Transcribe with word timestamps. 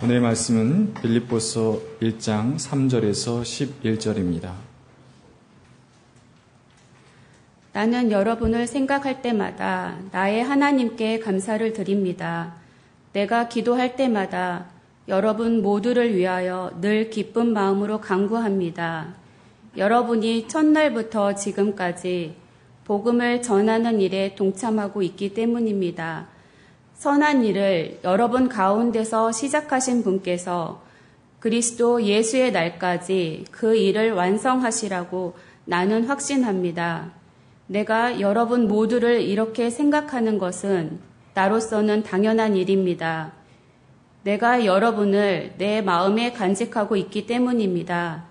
오늘의 0.00 0.20
말씀은 0.20 0.94
빌립보서 0.94 1.80
1장 2.00 2.54
3절에서 2.54 3.42
11절입니다. 3.82 4.52
나는 7.72 8.12
여러분을 8.12 8.68
생각할 8.68 9.22
때마다 9.22 9.98
나의 10.12 10.44
하나님께 10.44 11.18
감사를 11.18 11.72
드립니다. 11.72 12.54
내가 13.12 13.48
기도할 13.48 13.96
때마다 13.96 14.66
여러분 15.08 15.62
모두를 15.62 16.14
위하여 16.14 16.70
늘 16.80 17.10
기쁜 17.10 17.52
마음으로 17.52 18.00
간구합니다. 18.00 19.14
여러분이 19.76 20.46
첫날부터 20.46 21.34
지금까지 21.34 22.36
복음을 22.84 23.42
전하는 23.42 24.00
일에 24.00 24.36
동참하고 24.36 25.02
있기 25.02 25.34
때문입니다. 25.34 26.37
선한 26.98 27.44
일을 27.44 28.00
여러분 28.02 28.48
가운데서 28.48 29.30
시작하신 29.30 30.02
분께서 30.02 30.82
그리스도 31.38 32.02
예수의 32.02 32.50
날까지 32.50 33.44
그 33.52 33.76
일을 33.76 34.14
완성하시라고 34.14 35.34
나는 35.64 36.06
확신합니다. 36.06 37.12
내가 37.68 38.18
여러분 38.18 38.66
모두를 38.66 39.20
이렇게 39.20 39.70
생각하는 39.70 40.38
것은 40.38 40.98
나로서는 41.34 42.02
당연한 42.02 42.56
일입니다. 42.56 43.30
내가 44.24 44.64
여러분을 44.64 45.54
내 45.56 45.80
마음에 45.80 46.32
간직하고 46.32 46.96
있기 46.96 47.28
때문입니다. 47.28 48.24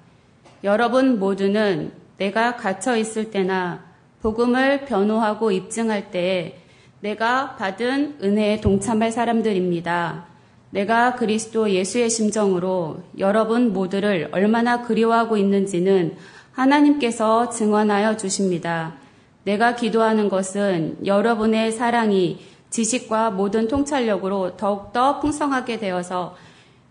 여러분 0.66 1.20
모두는 1.20 1.94
내가 2.18 2.58
갇혀 2.58 2.98
있을 2.98 3.32
때나 3.32 3.86
복음을 4.22 4.84
변호하고 4.84 5.54
입증할 5.54 6.12
때 6.12 6.58
내가 7.00 7.56
받은 7.56 8.18
은혜에 8.24 8.60
동참할 8.62 9.12
사람들입니다. 9.12 10.26
내가 10.72 11.16
그리스도 11.16 11.70
예수의 11.70 12.10
심정으로 12.10 13.04
여러분 13.20 13.72
모두를 13.72 14.30
얼마나 14.32 14.82
그리워하고 14.82 15.38
있는지는 15.38 16.16
하나님께서 16.52 17.50
증언하여 17.50 18.18
주십니다. 18.18 18.96
내가 19.44 19.76
기도하는 19.76 20.28
것은 20.28 20.98
여러분의 21.06 21.72
사랑이 21.72 22.40
지식과 22.70 23.32
모든 23.32 23.68
통찰력으로 23.68 24.58
더욱더 24.58 25.20
풍성하게 25.20 25.80
되어서 25.80 26.36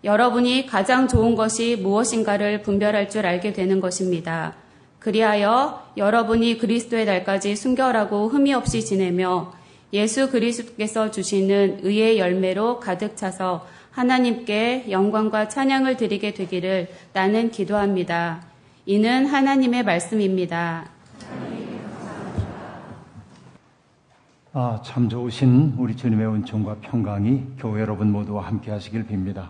여러분이 0.03 0.65
가장 0.67 1.07
좋은 1.07 1.35
것이 1.35 1.75
무엇인가를 1.75 2.61
분별할 2.61 3.09
줄 3.09 3.25
알게 3.25 3.53
되는 3.53 3.79
것입니다. 3.79 4.55
그리하여 4.99 5.83
여러분이 5.97 6.57
그리스도의 6.57 7.05
날까지 7.05 7.55
순결하고 7.55 8.29
흠이 8.29 8.53
없이 8.53 8.83
지내며 8.83 9.53
예수 9.93 10.29
그리스도께서 10.29 11.11
주시는 11.11 11.79
의의 11.83 12.19
열매로 12.19 12.79
가득 12.79 13.15
차서 13.15 13.65
하나님께 13.91 14.91
영광과 14.91 15.47
찬양을 15.47 15.97
드리게 15.97 16.33
되기를 16.33 16.89
나는 17.13 17.51
기도합니다. 17.51 18.43
이는 18.85 19.25
하나님의 19.25 19.83
말씀입니다. 19.83 20.89
아, 24.53 24.81
참 24.83 25.07
좋으신 25.07 25.75
우리 25.77 25.95
주님의 25.95 26.27
은총과 26.27 26.77
평강이 26.81 27.43
교회 27.59 27.81
여러분 27.81 28.11
모두와 28.11 28.47
함께 28.47 28.71
하시길 28.71 29.07
빕니다. 29.07 29.49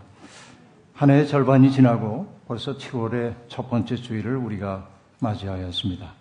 한 0.94 1.10
해의 1.10 1.28
절반이 1.28 1.72
지나고 1.72 2.28
벌써 2.48 2.78
7월의 2.78 3.36
첫 3.48 3.70
번째 3.70 3.96
주일을 3.96 4.36
우리가 4.36 4.88
맞이하였습니다. 5.20 6.17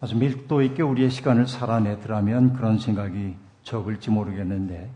아주 0.00 0.16
밀도 0.16 0.62
있게 0.62 0.82
우리의 0.82 1.10
시간을 1.10 1.46
살아내더라면 1.46 2.54
그런 2.54 2.78
생각이 2.78 3.36
적을지 3.62 4.10
모르겠는데 4.10 4.90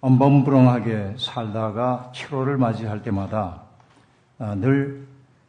엄범부렁하게 0.00 1.14
살다가 1.18 2.12
7월을 2.14 2.56
맞이할 2.56 3.02
때마다 3.02 3.62
아, 4.38 4.54
늘 4.54 5.06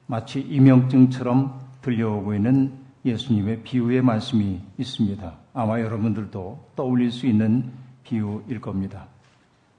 마치 0.07 0.39
이명증처럼 0.39 1.59
들려오고 1.81 2.33
있는 2.33 2.73
예수님의 3.05 3.63
비유의 3.63 4.01
말씀이 4.01 4.61
있습니다. 4.77 5.33
아마 5.53 5.79
여러분들도 5.79 6.71
떠올릴 6.75 7.11
수 7.11 7.27
있는 7.27 7.71
비유일 8.03 8.59
겁니다. 8.61 9.07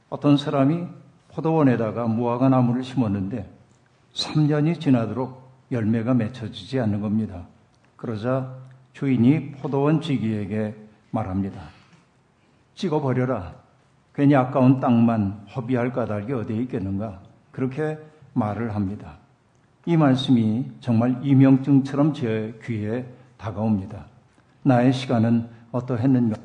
어떤 0.09 0.37
사람이 0.37 0.87
포도원에다가 1.33 2.07
무화과 2.07 2.49
나무를 2.49 2.85
심었는데 2.85 3.51
3년이 4.15 4.81
지나도록 4.81 5.51
열매가 5.73 6.15
맺혀지지 6.15 6.81
않는 6.81 7.01
겁니다. 7.01 7.47
그러자 7.97 8.57
주인이 8.93 9.53
포도원 9.53 10.01
지기에게 10.01 10.75
말합니다. 11.11 11.61
찍어버려라. 12.75 13.55
괜히 14.15 14.35
아까운 14.35 14.81
땅만 14.81 15.47
허비할 15.55 15.93
까닭이 15.93 16.33
어디에 16.33 16.57
있겠는가. 16.63 17.21
그렇게 17.53 17.99
말을 18.35 18.75
합니다. 18.75 19.19
이 19.87 19.97
말씀이 19.97 20.67
정말 20.81 21.19
이명증처럼 21.23 22.13
제 22.13 22.59
귀에 22.65 23.07
다가옵니다. 23.37 24.07
나의 24.63 24.93
시간은 24.93 25.49
어떠했는가? 25.73 26.37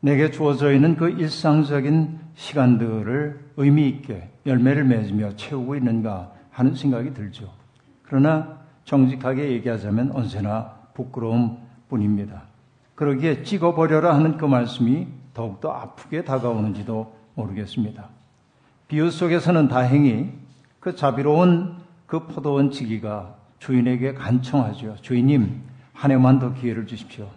내게 0.00 0.30
주어져 0.30 0.72
있는 0.72 0.96
그 0.96 1.10
일상적인 1.10 2.18
시간들을 2.34 3.50
의미 3.56 3.88
있게 3.88 4.30
열매를 4.46 4.84
맺으며 4.84 5.36
채우고 5.36 5.76
있는가 5.76 6.32
하는 6.50 6.74
생각이 6.74 7.12
들죠. 7.12 7.52
그러나 8.02 8.58
정직하게 8.84 9.52
얘기하자면 9.52 10.12
언제나 10.12 10.79
부끄러움 11.00 11.58
뿐입니다. 11.88 12.42
그러기에 12.94 13.42
찍어버려라 13.42 14.14
하는 14.14 14.36
그 14.36 14.44
말씀이 14.44 15.06
더욱더 15.32 15.70
아프게 15.72 16.24
다가오는지도 16.24 17.14
모르겠습니다. 17.34 18.08
비유 18.88 19.10
속에서는 19.10 19.68
다행히 19.68 20.32
그 20.80 20.94
자비로운 20.94 21.76
그 22.06 22.26
포도원 22.26 22.70
지기가 22.70 23.36
주인에게 23.58 24.14
간청하죠. 24.14 24.96
주인님, 25.00 25.62
한 25.92 26.10
해만 26.10 26.38
더 26.38 26.52
기회를 26.52 26.86
주십시오. 26.86 27.28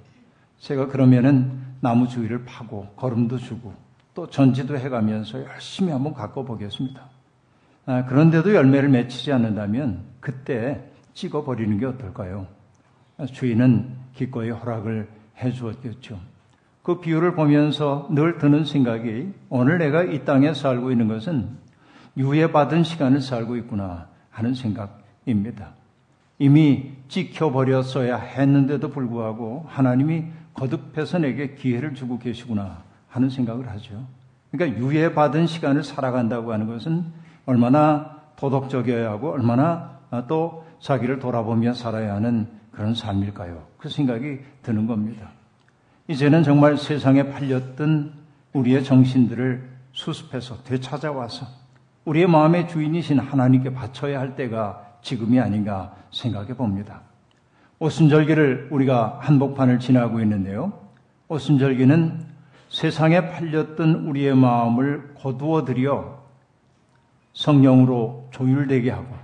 제가 0.59 0.88
그러면은 0.88 1.62
나무 1.79 2.07
주위를 2.07 2.46
파고 2.46 2.88
걸음도 2.96 3.38
주고 3.38 3.73
또 4.13 4.28
전지도 4.28 4.78
해가면서 4.78 5.44
열심히 5.46 5.91
한번 5.91 6.13
가꿔보겠습니다. 6.13 7.02
아, 7.85 8.06
그런데도 8.06 8.53
열매를 8.53 8.90
맺히지 8.90 9.31
않는다면 9.31 10.03
그때 10.19 10.90
찍어버리는 11.13 11.78
게 11.78 11.85
어떨까요? 11.85 12.47
주인은 13.25 13.89
기꺼이 14.13 14.50
허락을 14.50 15.07
해 15.38 15.51
주었겠죠. 15.51 16.19
그 16.84 17.00
비유를 17.00 17.34
보면서 17.35 18.07
늘 18.11 18.38
드는 18.38 18.66
생각이 18.66 19.34
오늘 19.50 19.78
내가 19.78 20.03
이 20.03 20.25
땅에 20.25 20.53
살고 20.53 20.91
있는 20.91 21.07
것은 21.07 21.50
유예받은 22.17 22.84
시간을 22.84 23.22
살고 23.22 23.56
있구나 23.57 24.07
하는 24.29 24.53
생각입니다. 24.53 25.72
이미 26.39 26.91
찍혀버렸어야 27.07 28.17
했는데도 28.17 28.89
불구하고 28.89 29.66
하나님이 29.67 30.25
거듭해서 30.53 31.19
내게 31.19 31.55
기회를 31.55 31.94
주고 31.94 32.19
계시구나 32.19 32.84
하는 33.07 33.29
생각을 33.29 33.69
하죠. 33.69 34.05
그러니까 34.51 34.79
유예받은 34.79 35.47
시간을 35.47 35.84
살아간다고 35.84 36.51
하는 36.51 36.67
것은 36.67 37.05
얼마나 37.45 38.22
도덕적이어야 38.35 39.09
하고 39.09 39.31
얼마나 39.31 40.00
또 40.28 40.66
자기를 40.79 41.19
돌아보며 41.19 41.73
살아야 41.73 42.13
하는 42.16 42.47
그런 42.73 42.94
삶일까요? 42.95 43.66
그 43.78 43.88
생각이 43.88 44.39
드는 44.63 44.88
겁니다. 44.88 45.29
이제는 46.07 46.44
정말 46.44 46.78
세상에 46.78 47.31
팔렸던 47.31 48.13
우리의 48.53 48.84
정신들을 48.84 49.69
수습해서 49.94 50.63
되찾아와서 50.63 51.45
우리의 52.06 52.28
마음의 52.28 52.67
주인이신 52.67 53.19
하나님께 53.19 53.73
바쳐야 53.73 54.19
할 54.19 54.35
때가 54.35 54.97
지금이 55.01 55.39
아닌가 55.39 55.95
생각해 56.11 56.56
봅니다. 56.56 57.01
오순절기를 57.79 58.69
우리가 58.72 59.19
한복판을 59.22 59.79
지나고 59.79 60.19
있는데요. 60.22 60.73
오순절기는 61.28 62.25
세상에 62.69 63.29
팔렸던 63.29 64.07
우리의 64.07 64.35
마음을 64.35 65.13
거두어 65.16 65.63
들여 65.63 66.23
성령으로 67.34 68.29
조율되게 68.31 68.90
하고 68.90 69.16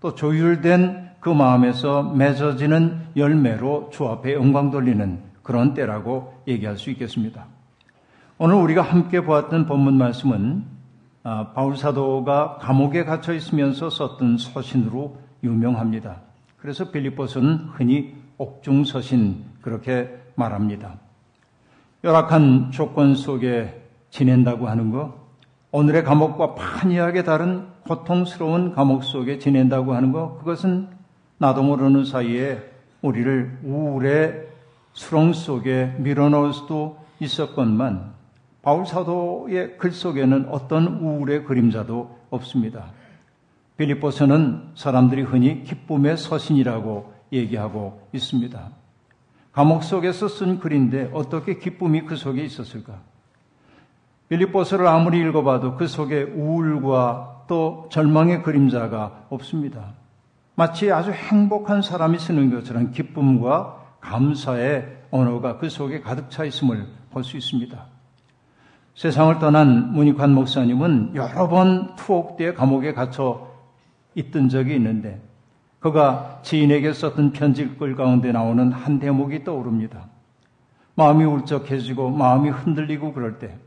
또 0.00 0.14
조율된 0.14 1.03
그 1.24 1.30
마음에서 1.30 2.02
맺어지는 2.02 3.00
열매로 3.16 3.88
주 3.90 4.06
앞에 4.06 4.34
영광 4.34 4.70
돌리는 4.70 5.20
그런 5.42 5.72
때라고 5.72 6.34
얘기할 6.46 6.76
수 6.76 6.90
있겠습니다. 6.90 7.46
오늘 8.36 8.56
우리가 8.56 8.82
함께 8.82 9.22
보았던 9.22 9.64
본문 9.64 9.96
말씀은 9.96 10.66
아, 11.22 11.52
바울 11.54 11.78
사도가 11.78 12.58
감옥에 12.60 13.04
갇혀 13.04 13.32
있으면서 13.32 13.88
썼던 13.88 14.36
서신으로 14.36 15.16
유명합니다. 15.42 16.16
그래서 16.58 16.90
빌립보서는 16.90 17.70
흔히 17.72 18.14
옥중 18.36 18.84
서신 18.84 19.44
그렇게 19.62 20.14
말합니다. 20.34 20.96
열악한 22.04 22.70
조건 22.70 23.14
속에 23.14 23.82
지낸다고 24.10 24.68
하는 24.68 24.90
것, 24.90 25.14
오늘의 25.70 26.04
감옥과 26.04 26.54
판이하게 26.54 27.24
다른 27.24 27.66
고통스러운 27.88 28.74
감옥 28.74 29.04
속에 29.04 29.38
지낸다고 29.38 29.94
하는 29.94 30.12
것, 30.12 30.36
그것은 30.38 30.93
나도 31.44 31.62
모르는 31.62 32.06
사이에 32.06 32.58
우리를 33.02 33.58
우울의 33.64 34.48
수렁 34.94 35.34
속에 35.34 35.94
밀어넣을 35.98 36.54
수도 36.54 36.96
있었건만 37.20 38.14
바울 38.62 38.86
사도의 38.86 39.76
글 39.76 39.92
속에는 39.92 40.48
어떤 40.48 40.86
우울의 40.86 41.44
그림자도 41.44 42.18
없습니다. 42.30 42.86
빌립보서는 43.76 44.70
사람들이 44.74 45.20
흔히 45.20 45.64
기쁨의 45.64 46.16
서신이라고 46.16 47.12
얘기하고 47.30 48.00
있습니다. 48.14 48.70
감옥 49.52 49.84
속에서 49.84 50.28
쓴 50.28 50.58
글인데 50.60 51.10
어떻게 51.12 51.58
기쁨이 51.58 52.06
그 52.06 52.16
속에 52.16 52.42
있었을까? 52.42 53.00
빌립보서를 54.30 54.86
아무리 54.86 55.20
읽어봐도 55.20 55.76
그 55.76 55.88
속에 55.88 56.22
우울과 56.22 57.44
또 57.48 57.86
절망의 57.90 58.42
그림자가 58.42 59.26
없습니다. 59.28 60.03
마치 60.54 60.92
아주 60.92 61.10
행복한 61.10 61.82
사람이 61.82 62.18
쓰는 62.18 62.50
것처럼 62.50 62.92
기쁨과 62.92 63.82
감사의 64.00 65.04
언어가 65.10 65.58
그 65.58 65.68
속에 65.68 66.00
가득 66.00 66.30
차 66.30 66.44
있음을 66.44 66.86
볼 67.10 67.24
수 67.24 67.36
있습니다. 67.36 67.86
세상을 68.94 69.38
떠난 69.40 69.92
문익환 69.92 70.32
목사님은 70.32 71.16
여러 71.16 71.48
번 71.48 71.96
투옥대 71.96 72.54
감옥에 72.54 72.92
갇혀 72.92 73.52
있던 74.14 74.48
적이 74.48 74.76
있는데 74.76 75.20
그가 75.80 76.40
지인에게 76.42 76.92
썼던 76.92 77.32
편지글 77.32 77.96
가운데 77.96 78.30
나오는 78.32 78.70
한 78.72 79.00
대목이 79.00 79.42
떠오릅니다. 79.42 80.08
마음이 80.94 81.24
울적해지고 81.24 82.10
마음이 82.10 82.50
흔들리고 82.50 83.12
그럴 83.12 83.38
때 83.38 83.58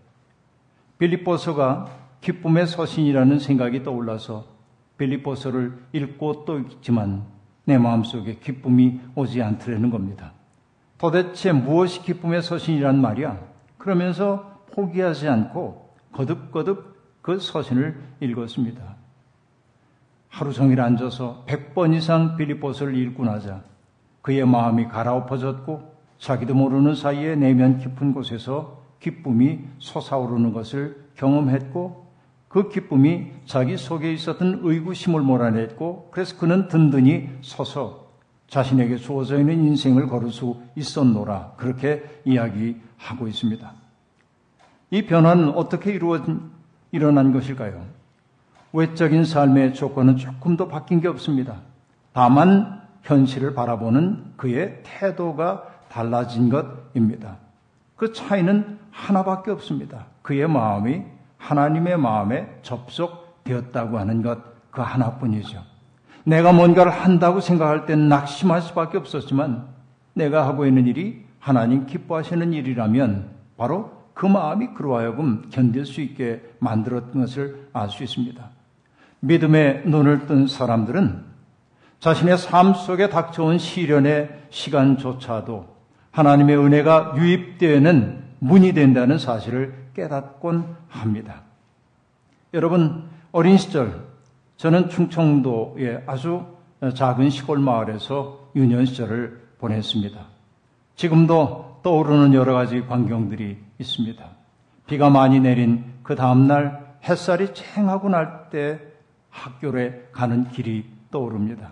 빌립보서가 0.98 1.88
기쁨의 2.22 2.68
서신이라는 2.68 3.40
생각이 3.40 3.84
떠올라서 3.84 4.57
빌립보서를 4.98 5.78
읽고 5.94 6.46
또 6.46 6.60
읽지만 6.60 7.24
내 7.66 7.78
마음속에 7.78 8.36
기쁨이 8.36 9.00
오지 9.16 9.42
않더라는 9.42 9.90
겁니다. 9.90 10.34
도대체 10.98 11.52
무엇이 11.52 12.02
기쁨의 12.02 12.42
서신이란 12.42 13.00
말이야? 13.02 13.40
그러면서 13.78 14.64
포기하지 14.74 15.28
않고 15.28 15.90
거듭거듭 16.14 17.22
그 17.22 17.40
서신을 17.40 18.00
읽었습니다. 18.22 18.96
하루 20.30 20.54
종일 20.54 20.82
앉아서 20.82 21.44
100번 21.48 21.96
이상 21.96 22.36
빌립보서를 22.38 22.96
읽고 22.96 23.26
나자 23.26 23.64
그의 24.22 24.46
마음이 24.46 24.88
가라엎어졌고 24.88 25.98
자기도 26.18 26.56
모르는 26.56 26.96
사이에 26.96 27.36
내면 27.36 27.78
깊은 27.80 28.14
곳에서 28.14 28.82
기쁨이 29.00 29.60
솟아오르는 29.78 30.54
것을 30.54 31.06
경험했고 31.16 32.07
그 32.58 32.70
기쁨이 32.70 33.28
자기 33.46 33.78
속에 33.78 34.12
있었던 34.14 34.62
의구심을 34.64 35.22
몰아냈고 35.22 36.10
그래서 36.10 36.36
그는 36.40 36.68
든든히 36.68 37.30
서서 37.44 38.08
자신에게 38.48 38.98
주어져 38.98 39.38
있는 39.38 39.64
인생을 39.64 40.08
걸을 40.08 40.32
수 40.32 40.60
있었노라 40.76 41.54
그렇게 41.58 42.04
이야기하고 42.26 43.28
있습니다. 43.28 43.72
이 44.90 45.06
변화는 45.06 45.50
어떻게 45.50 45.92
이루어 45.92 46.20
일어난 46.92 47.32
것일까요? 47.32 47.86
외적인 48.74 49.24
삶의 49.24 49.76
조건은 49.76 50.18
조금 50.18 50.58
더 50.58 50.68
바뀐 50.68 51.00
게 51.00 51.08
없습니다. 51.08 51.62
다만 52.12 52.82
현실을 53.04 53.54
바라보는 53.54 54.34
그의 54.36 54.82
태도가 54.82 55.64
달라진 55.90 56.50
것입니다. 56.50 57.38
그 57.96 58.14
차이는 58.14 58.80
하나밖에 58.90 59.52
없습니다. 59.52 60.08
그의 60.24 60.48
마음이 60.48 61.17
하나님의 61.38 61.98
마음에 61.98 62.60
접속되었다고 62.62 64.00
하는 64.00 64.22
것 64.22 64.58
그 64.78 64.84
하나뿐이죠. 64.84 65.64
내가 66.24 66.54
뭔가를 66.54 66.92
한다고 66.92 67.42
생각할 67.42 67.88
땐 67.88 68.10
낙심할 68.10 68.62
수밖에 68.62 69.00
없었지만 69.00 69.66
내가 70.14 70.46
하고 70.46 70.68
있는 70.68 70.86
일이 70.86 71.26
하나님 71.40 71.88
기뻐하시는 71.88 72.54
일이라면 72.54 73.30
바로 73.58 73.92
그 74.14 74.28
마음이 74.28 74.76
그로 74.76 74.96
하여금 74.98 75.50
견딜 75.50 75.88
수 75.88 76.02
있게 76.02 76.44
만들었던 76.60 77.22
것을 77.22 77.70
알 77.74 77.90
수 77.90 78.04
있습니다. 78.04 78.44
믿음의 79.22 79.84
눈을 79.88 80.28
뜬 80.28 80.46
사람들은 80.46 81.26
자신의 82.00 82.38
삶 82.38 82.76
속에 82.76 83.10
닥쳐온 83.10 83.58
시련의 83.58 84.30
시간조차도 84.52 85.66
하나님의 86.12 86.56
은혜가 86.56 87.14
유입되는 87.18 88.26
문이 88.40 88.74
된다는 88.74 89.18
사실을 89.18 89.87
깨닫곤 89.98 90.76
합니다. 90.88 91.42
여러분, 92.54 93.10
어린 93.32 93.58
시절, 93.58 94.06
저는 94.58 94.90
충청도의 94.90 96.04
아주 96.06 96.46
작은 96.96 97.32
시골 97.32 97.58
마을에서 97.58 98.52
유년 98.56 98.86
시절을 98.86 99.48
보냈습니다. 99.58 100.20
지금도 100.96 101.80
떠오르는 101.82 102.36
여러 102.36 102.54
가지 102.54 102.82
광경들이 102.82 103.58
있습니다. 103.80 104.26
비가 104.86 105.10
많이 105.10 105.40
내린 105.40 105.84
그 106.04 106.16
다음날 106.16 106.98
햇살이 107.04 107.54
쨍하고 107.54 108.10
날 108.10 108.50
때 108.50 108.80
학교에 109.30 110.08
가는 110.14 110.50
길이 110.52 110.86
떠오릅니다. 111.12 111.72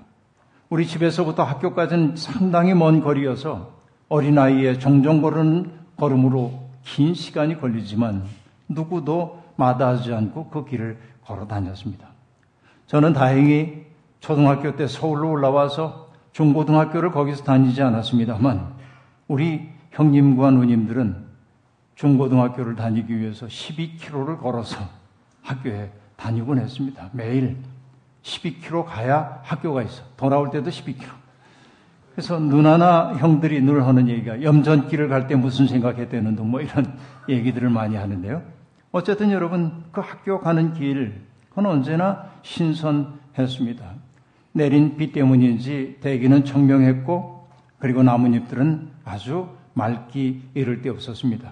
우리 0.69 0.86
집에서부터 0.86 1.44
학교까지는 1.44 2.16
상당히 2.16 2.74
먼 2.74 3.01
거리여서 3.01 3.71
어린아이의 4.10 4.80
종종 4.80 5.21
걸은 5.21 5.71
걸음으로 5.95 6.65
긴 6.86 7.14
시간이 7.14 7.60
걸리지만 7.60 8.24
누구도 8.70 9.44
마다하지 9.58 10.14
않고 10.14 10.50
그 10.50 10.66
길을 10.66 10.98
걸어 11.26 11.48
다녔습니다. 11.48 12.08
저는 12.88 13.14
다행히 13.14 13.86
초등학교 14.20 14.76
때 14.76 14.88
서울로 14.88 15.32
올라와서 15.32 16.14
중고등학교를 16.32 17.12
거기서 17.12 17.44
다니지 17.44 17.82
않았습니다만 17.82 18.74
우리 19.28 19.70
형님과 19.92 20.52
누님들은 20.52 21.26
중고등학교를 21.96 22.76
다니기 22.76 23.18
위해서 23.18 23.48
12km를 23.48 24.40
걸어서 24.40 24.78
학교에 25.42 25.92
다니곤 26.18 26.60
했습니다. 26.60 27.10
매일 27.14 27.58
12km 28.24 28.86
가야 28.86 29.40
학교가 29.44 29.84
있어. 29.84 30.04
돌아올 30.18 30.50
때도 30.52 30.70
12km. 30.70 31.25
그래서 32.16 32.40
누나나 32.40 33.14
형들이 33.18 33.62
늘 33.62 33.86
하는 33.86 34.08
얘기가 34.08 34.42
염전길을 34.42 35.10
갈 35.10 35.28
때 35.28 35.36
무슨 35.36 35.68
생각했대는 35.68 36.38
둥뭐 36.38 36.62
이런 36.62 36.98
얘기들을 37.28 37.70
많이 37.70 37.98
하는데요. 37.98 38.42
어쨌든 38.94 39.32
여러분 39.32 39.84
그 39.92 40.00
학교 40.00 40.40
가는 40.40 40.74
길 40.74 41.22
그건 41.50 41.66
언제나 41.66 42.30
신선했습니다. 42.44 43.86
내린 44.54 44.96
비 44.96 45.12
때문인지 45.12 45.98
대기는 46.00 46.46
청명했고 46.46 47.48
그리고 47.80 48.04
나뭇잎들은 48.04 48.90
아주 49.04 49.50
맑기 49.74 50.52
이를 50.54 50.82
데 50.82 50.90
없었습니다. 50.90 51.52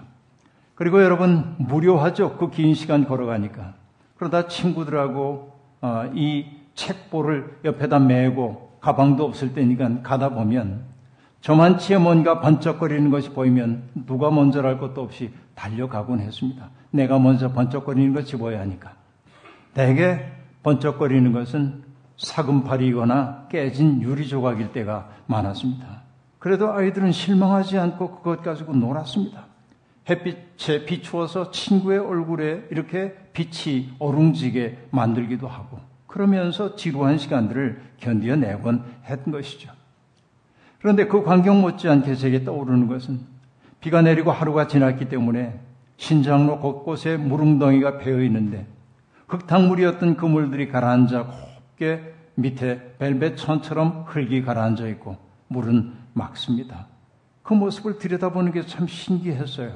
그리고 0.74 1.02
여러분 1.02 1.54
무료하죠. 1.58 2.38
그 2.38 2.50
긴 2.50 2.72
시간 2.72 3.06
걸어가니까. 3.06 3.74
그러다 4.16 4.48
친구들하고 4.48 5.52
어, 5.82 6.10
이 6.14 6.46
책보를 6.74 7.58
옆에다 7.66 7.98
메고 7.98 8.63
가방도 8.84 9.24
없을 9.24 9.54
때니까 9.54 10.02
가다 10.02 10.28
보면 10.28 10.84
저만치에 11.40 11.96
뭔가 11.96 12.40
번쩍거리는 12.40 13.10
것이 13.10 13.30
보이면 13.30 13.84
누가 14.06 14.30
먼저랄 14.30 14.78
것도 14.78 15.00
없이 15.00 15.32
달려가곤 15.54 16.20
했습니다. 16.20 16.68
내가 16.90 17.18
먼저 17.18 17.50
번쩍거리는 17.50 18.12
걸 18.12 18.26
집어야 18.26 18.60
하니까. 18.60 18.92
대개 19.72 20.20
번쩍거리는 20.62 21.32
것은 21.32 21.82
사금팔이거나 22.18 23.46
깨진 23.48 24.02
유리 24.02 24.28
조각일 24.28 24.72
때가 24.72 25.08
많았습니다. 25.28 26.02
그래도 26.38 26.70
아이들은 26.70 27.10
실망하지 27.10 27.78
않고 27.78 28.16
그것 28.16 28.42
가지고 28.42 28.74
놀았습니다. 28.74 29.46
햇빛에 30.10 30.84
비추어서 30.84 31.50
친구의 31.52 32.00
얼굴에 32.00 32.66
이렇게 32.70 33.14
빛이 33.32 33.94
어룽지게 33.98 34.88
만들기도 34.90 35.48
하고 35.48 35.93
그러면서 36.14 36.76
지루한 36.76 37.18
시간들을 37.18 37.80
견뎌내곤 37.98 38.84
했던 39.04 39.32
것이죠. 39.32 39.72
그런데 40.78 41.08
그 41.08 41.24
광경 41.24 41.60
못지않게 41.60 42.14
제게 42.14 42.44
떠오르는 42.44 42.86
것은 42.86 43.18
비가 43.80 44.00
내리고 44.00 44.30
하루가 44.30 44.68
지났기 44.68 45.08
때문에 45.08 45.58
신장로 45.96 46.60
곳곳에 46.60 47.16
물웅덩이가 47.16 47.98
배어 47.98 48.22
있는데 48.22 48.64
흙탕물이었던 49.26 50.16
그 50.16 50.24
물들이 50.24 50.68
가라앉아 50.68 51.24
곱게 51.24 52.14
밑에 52.36 52.94
벨벳 53.00 53.36
천처럼 53.36 54.04
흙이 54.06 54.42
가라앉아 54.42 54.86
있고 54.90 55.16
물은 55.48 55.94
막습니다. 56.12 56.86
그 57.42 57.54
모습을 57.54 57.98
들여다보는 57.98 58.52
게 58.52 58.62
참 58.62 58.86
신기했어요. 58.86 59.72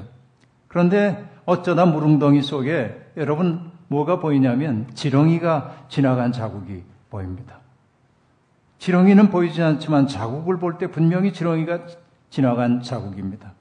그런데 0.69 1.29
어쩌다 1.47 1.85
물웅덩이 1.85 2.43
속에 2.43 2.97
여러분 3.17 3.73
뭐가 3.89 4.21
보이냐면 4.21 4.87
지렁이가 4.95 5.87
지나간 5.89 6.33
자국이 6.33 6.83
보입니다. 7.11 7.59
지렁이는 8.79 9.31
보이지 9.31 9.63
않지만 9.63 10.07
자국을 10.07 10.59
볼 10.59 10.79
때 10.79 10.87
분명히 10.89 11.33
지렁이가 11.33 11.81
지나간 12.31 12.83
자국입니다. 12.83 13.53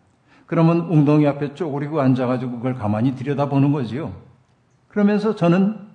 그러면 0.46 0.82
웅덩이 0.82 1.26
앞에 1.28 1.56
쪼그리고 1.56 2.00
앉아가지고 2.02 2.58
그걸 2.58 2.76
가만히 2.76 3.16
들여다보는 3.16 3.72
거지요. 3.72 4.14
그러면서 4.88 5.36
저는 5.36 5.88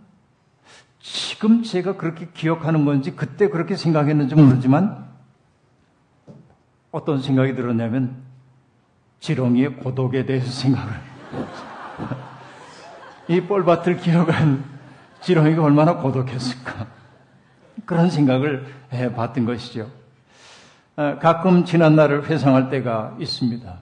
지금 1.00 1.62
제가 1.62 1.96
그렇게 1.96 2.28
기억하는 2.32 2.84
건지 2.84 3.14
그때 3.14 3.48
그렇게 3.48 3.76
생각했는지 3.76 4.34
모르지만 4.34 5.06
어떤 6.90 7.20
생각이 7.20 7.54
들었냐면 7.54 8.22
지렁이의 9.20 9.76
고독에 9.76 10.26
대해서 10.26 10.50
생각을 10.50 10.92
이 13.28 13.40
뻘밭을 13.40 13.98
기어간 13.98 14.64
지렁이가 15.20 15.62
얼마나 15.62 15.96
고독했을까. 15.96 16.86
그런 17.84 18.10
생각을 18.10 18.66
해 18.92 19.12
봤던 19.12 19.44
것이죠. 19.44 19.88
어, 20.96 21.18
가끔 21.20 21.64
지난 21.64 21.96
날을 21.96 22.28
회상할 22.28 22.68
때가 22.68 23.16
있습니다. 23.18 23.78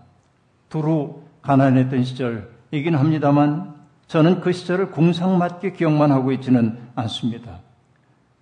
두루 0.68 1.22
가난했던 1.42 2.04
시절이긴 2.04 2.94
합니다만 2.94 3.74
저는 4.06 4.40
그 4.40 4.52
시절을 4.52 4.90
궁상맞게 4.90 5.72
기억만 5.72 6.12
하고 6.12 6.32
있지는 6.32 6.78
않습니다. 6.94 7.60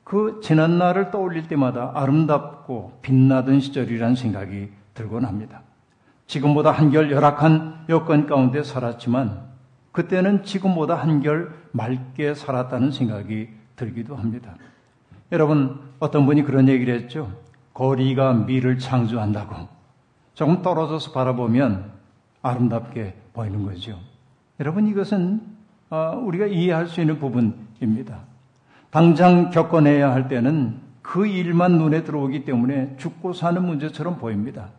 그 0.04 0.40
지난 0.42 0.78
날을 0.78 1.10
떠올릴 1.10 1.48
때마다 1.48 1.92
아름답고 1.94 2.98
빛나던 3.02 3.60
시절이란 3.60 4.16
생각이 4.16 4.70
들곤 4.94 5.24
합니다. 5.24 5.62
지금보다 6.26 6.70
한결 6.70 7.10
열악한 7.10 7.84
여건 7.88 8.26
가운데 8.26 8.62
살았지만 8.62 9.47
그때는 9.92 10.44
지금보다 10.44 10.94
한결 10.94 11.52
맑게 11.72 12.34
살았다는 12.34 12.92
생각이 12.92 13.48
들기도 13.76 14.16
합니다. 14.16 14.54
여러분 15.32 15.80
어떤 15.98 16.26
분이 16.26 16.42
그런 16.42 16.68
얘기를 16.68 16.94
했죠. 16.94 17.32
거리가 17.74 18.32
미를 18.32 18.78
창조한다고 18.78 19.68
조금 20.34 20.62
떨어져서 20.62 21.12
바라보면 21.12 21.90
아름답게 22.42 23.14
보이는 23.32 23.64
거죠. 23.64 23.98
여러분 24.60 24.86
이것은 24.86 25.40
어, 25.90 26.20
우리가 26.22 26.46
이해할 26.46 26.86
수 26.86 27.00
있는 27.00 27.18
부분입니다. 27.18 28.20
당장 28.90 29.50
겪어내야 29.50 30.12
할 30.12 30.28
때는 30.28 30.80
그 31.02 31.26
일만 31.26 31.78
눈에 31.78 32.04
들어오기 32.04 32.44
때문에 32.44 32.96
죽고 32.98 33.32
사는 33.32 33.64
문제처럼 33.64 34.18
보입니다. 34.18 34.70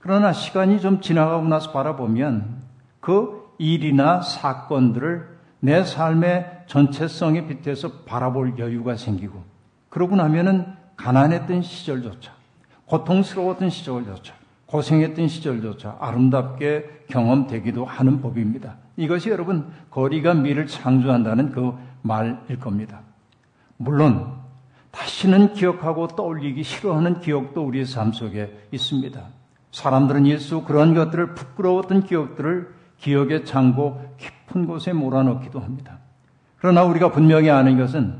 그러나 0.00 0.32
시간이 0.32 0.80
좀 0.80 1.00
지나가고 1.00 1.46
나서 1.46 1.70
바라보면 1.70 2.62
그 3.00 3.41
일이나 3.62 4.22
사건들을 4.22 5.28
내 5.60 5.84
삶의 5.84 6.64
전체성에 6.66 7.46
빗대서 7.46 8.00
바라볼 8.04 8.58
여유가 8.58 8.96
생기고 8.96 9.44
그러고 9.88 10.16
나면은 10.16 10.66
가난했던 10.96 11.62
시절조차 11.62 12.32
고통스러웠던 12.86 13.70
시절조차 13.70 14.34
고생했던 14.66 15.28
시절조차 15.28 15.96
아름답게 16.00 17.04
경험되기도 17.08 17.84
하는 17.84 18.20
법입니다. 18.20 18.78
이것이 18.96 19.30
여러분 19.30 19.70
거리가 19.90 20.34
미를 20.34 20.66
창조한다는 20.66 21.52
그 21.52 21.72
말일 22.02 22.58
겁니다. 22.58 23.02
물론 23.76 24.32
다시는 24.90 25.54
기억하고 25.54 26.08
떠올리기 26.08 26.64
싫어하는 26.64 27.20
기억도 27.20 27.64
우리의 27.64 27.86
삶 27.86 28.12
속에 28.12 28.66
있습니다. 28.72 29.22
사람들은 29.70 30.26
일수 30.26 30.64
그런 30.64 30.94
것들을 30.94 31.34
부끄러웠던 31.34 32.04
기억들을 32.04 32.81
기억의 33.02 33.44
창고 33.44 34.00
깊은 34.16 34.66
곳에 34.66 34.92
몰아넣기도 34.92 35.58
합니다. 35.58 35.98
그러나 36.58 36.84
우리가 36.84 37.10
분명히 37.10 37.50
아는 37.50 37.76
것은 37.76 38.14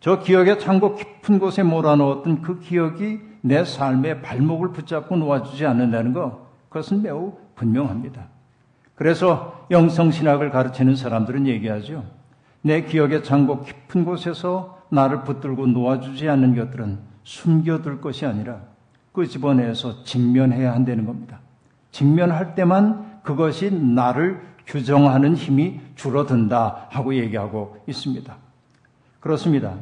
저 0.00 0.18
기억의 0.18 0.58
창고 0.58 0.96
깊은 0.96 1.38
곳에 1.38 1.62
몰아넣었던 1.62 2.40
그 2.42 2.58
기억이 2.58 3.20
내 3.42 3.64
삶의 3.64 4.22
발목을 4.22 4.72
붙잡고 4.72 5.16
놓아주지 5.16 5.66
않는다는 5.66 6.14
것, 6.14 6.40
그것은 6.70 7.02
매우 7.02 7.34
분명합니다. 7.54 8.28
그래서 8.94 9.66
영성신학을 9.70 10.50
가르치는 10.50 10.96
사람들은 10.96 11.46
얘기하죠. 11.46 12.04
내 12.62 12.82
기억의 12.82 13.24
창고 13.24 13.62
깊은 13.62 14.06
곳에서 14.06 14.82
나를 14.88 15.24
붙들고 15.24 15.66
놓아주지 15.66 16.28
않는 16.30 16.56
것들은 16.56 16.98
숨겨둘 17.24 18.00
것이 18.00 18.24
아니라 18.24 18.60
그 19.12 19.26
집어내서 19.26 20.04
직면해야 20.04 20.72
한다는 20.72 21.04
겁니다. 21.04 21.40
직면할 21.90 22.54
때만 22.54 23.13
그것이 23.24 23.72
나를 23.72 24.40
규정하는 24.64 25.34
힘이 25.34 25.80
줄어든다 25.96 26.86
하고 26.90 27.16
얘기하고 27.16 27.78
있습니다. 27.88 28.32
그렇습니다. 29.18 29.74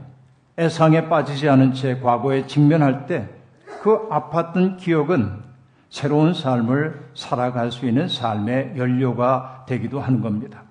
애상에 0.58 1.11
빠지지 1.11 1.50
않은 1.50 1.75
채 1.75 2.00
과거에 2.00 2.46
직면할 2.46 3.06
때 3.06 3.42
그 3.82 4.08
아팠던 4.08 4.76
기억은 4.76 5.42
새로운 5.90 6.34
삶을 6.34 7.11
살아갈 7.14 7.72
수 7.72 7.84
있는 7.87 8.06
삶의 8.06 8.75
연료가 8.76 9.64
되기도 9.66 10.00
하는 10.00 10.20
겁니다. 10.20 10.62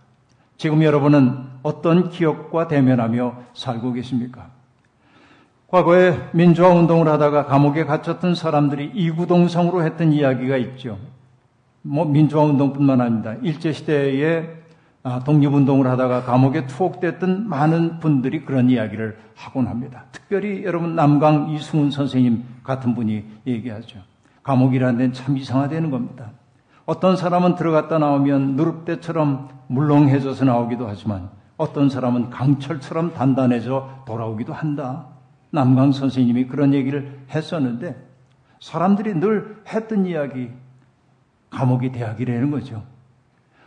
지금 0.55 0.81
여러분은 0.81 1.43
어떤 1.61 2.09
기억과 2.09 2.69
대면하며 2.69 3.35
살고 3.53 3.93
계십니까? 3.93 4.47
과거에 5.67 6.17
민주화 6.31 6.69
운동을 6.69 7.09
하다가 7.09 7.45
감옥에 7.45 7.83
갇혔던 7.83 8.33
사람들이 8.33 8.91
이구동성으로 8.93 9.83
했던 9.83 10.13
이야기가 10.13 10.55
있죠. 10.57 10.97
뭐 11.81 12.05
민주화 12.05 12.43
운동뿐만 12.43 13.01
아닙니다. 13.01 13.35
일제 13.41 13.71
시대에 13.71 14.61
아, 15.03 15.23
독립운동을 15.23 15.87
하다가 15.87 16.23
감옥에 16.23 16.67
투옥됐던 16.67 17.49
많은 17.49 17.99
분들이 17.99 18.45
그런 18.45 18.69
이야기를 18.69 19.17
하곤 19.35 19.67
합니다. 19.67 20.05
특별히 20.11 20.63
여러분 20.63 20.95
남강 20.95 21.49
이승훈 21.49 21.89
선생님 21.89 22.43
같은 22.63 22.93
분이 22.93 23.25
얘기하죠. 23.47 23.99
감옥이라는 24.43 24.97
데는 24.97 25.13
참 25.13 25.37
이상하다는 25.37 25.89
겁니다. 25.89 26.31
어떤 26.85 27.15
사람은 27.15 27.55
들어갔다 27.55 27.97
나오면 27.97 28.55
누릅대처럼 28.55 29.49
물렁해져서 29.67 30.45
나오기도 30.45 30.87
하지만 30.87 31.29
어떤 31.57 31.89
사람은 31.89 32.29
강철처럼 32.29 33.13
단단해져 33.13 34.03
돌아오기도 34.05 34.53
한다. 34.53 35.07
남강 35.51 35.91
선생님이 35.91 36.45
그런 36.47 36.73
얘기를 36.73 37.19
했었는데 37.33 37.95
사람들이 38.59 39.19
늘 39.19 39.63
했던 39.73 40.05
이야기 40.05 40.49
감옥이 41.51 41.91
대학이라는 41.91 42.49
거죠. 42.49 42.83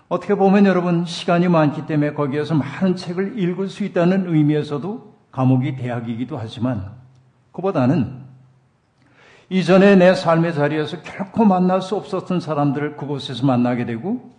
어떻게 0.09 0.35
보면 0.35 0.67
여러분 0.67 1.05
시간이 1.05 1.49
많기 1.49 1.87
때문에 1.87 2.13
거기에서 2.15 2.55
많은 2.55 2.97
책을 2.97 3.39
읽을 3.39 3.69
수 3.69 3.85
있다는 3.85 4.35
의미에서도 4.35 5.15
감옥이 5.31 5.77
대학이기도 5.77 6.37
하지만 6.37 6.91
그보다는 7.53 8.25
이전에 9.51 9.97
내 9.97 10.15
삶의 10.15 10.55
자리에서 10.55 11.03
결코 11.03 11.45
만날 11.45 11.83
수 11.83 11.97
없었던 11.97 12.41
사람들을 12.41 12.97
그곳에서 12.97 13.47
만나게 13.47 13.85
되고 13.85 14.33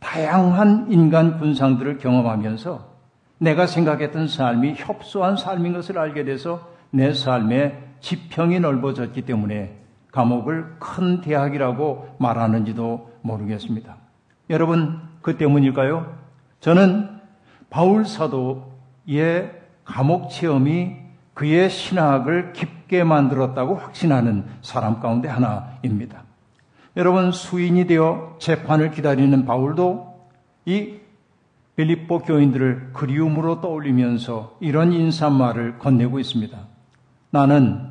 다양한 0.00 0.90
인간 0.90 1.38
군상들을 1.38 1.98
경험하면서 1.98 2.96
내가 3.38 3.66
생각했던 3.66 4.28
삶이 4.28 4.74
협소한 4.76 5.36
삶인 5.36 5.74
것을 5.74 5.98
알게 5.98 6.24
돼서 6.24 6.68
내 6.90 7.12
삶의 7.12 7.82
지평이 8.00 8.60
넓어졌기 8.60 9.22
때문에 9.22 9.85
감옥을 10.16 10.76
큰 10.78 11.20
대학이라고 11.20 12.16
말하는지도 12.18 13.12
모르겠습니다. 13.20 13.96
여러분, 14.48 14.98
그 15.20 15.36
때문일까요? 15.36 16.16
저는 16.60 17.10
바울 17.68 18.06
사도의 18.06 19.52
감옥 19.84 20.30
체험이 20.30 20.96
그의 21.34 21.68
신학을 21.68 22.54
깊게 22.54 23.04
만들었다고 23.04 23.74
확신하는 23.74 24.46
사람 24.62 25.00
가운데 25.00 25.28
하나입니다. 25.28 26.22
여러분, 26.96 27.30
수인이 27.30 27.86
되어 27.86 28.36
재판을 28.38 28.92
기다리는 28.92 29.44
바울도 29.44 30.16
이 30.64 30.94
빌립보 31.76 32.20
교인들을 32.20 32.92
그리움으로 32.94 33.60
떠올리면서 33.60 34.56
이런 34.60 34.94
인사말을 34.94 35.78
건네고 35.78 36.18
있습니다. 36.18 36.58
나는 37.28 37.90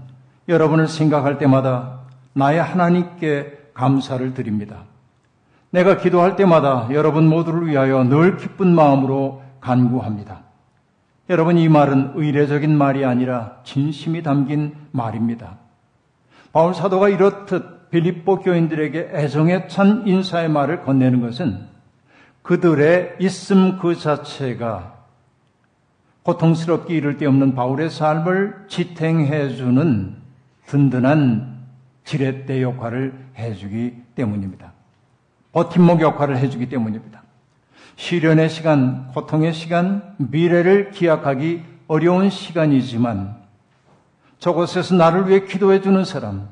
여러분을 0.49 0.87
생각할 0.87 1.37
때마다 1.37 1.94
나의 2.35 2.61
하나님께 2.61 3.69
감사를 3.73 4.33
드립니다. 4.33 4.83
내가 5.69 5.97
기도할 5.97 6.35
때마다 6.35 6.87
여러분 6.91 7.27
모두를 7.27 7.67
위하여 7.67 8.03
늘 8.03 8.37
기쁜 8.37 8.75
마음으로 8.75 9.41
간구합니다. 9.61 10.41
여러분 11.29 11.57
이 11.57 11.67
말은 11.67 12.11
의례적인 12.15 12.77
말이 12.77 13.03
아니라 13.03 13.57
진심이 13.63 14.21
담긴 14.21 14.75
말입니다. 14.91 15.57
바울 16.51 16.73
사도가 16.73 17.09
이렇듯 17.09 17.89
빌립보 17.89 18.39
교인들에게 18.39 19.11
애정에 19.13 19.67
찬 19.67 20.03
인사의 20.05 20.49
말을 20.49 20.83
건네는 20.83 21.21
것은 21.21 21.67
그들의 22.41 23.15
있음 23.19 23.79
그 23.79 23.95
자체가 23.95 24.93
고통스럽게 26.23 26.95
이를 26.95 27.17
데 27.17 27.25
없는 27.25 27.55
바울의 27.55 27.89
삶을 27.89 28.65
지탱해 28.67 29.55
주는 29.55 30.15
든든한 30.67 31.54
지렛대 32.05 32.61
역할을 32.61 33.13
해주기 33.37 33.95
때문입니다. 34.15 34.71
버팀목 35.51 36.01
역할을 36.01 36.37
해주기 36.37 36.69
때문입니다. 36.69 37.23
시련의 37.97 38.49
시간, 38.49 39.07
고통의 39.13 39.53
시간, 39.53 40.15
미래를 40.17 40.91
기약하기 40.91 41.63
어려운 41.87 42.29
시간이지만 42.29 43.35
저곳에서 44.39 44.95
나를 44.95 45.29
위해 45.29 45.45
기도해 45.45 45.81
주는 45.81 46.03
사람, 46.03 46.49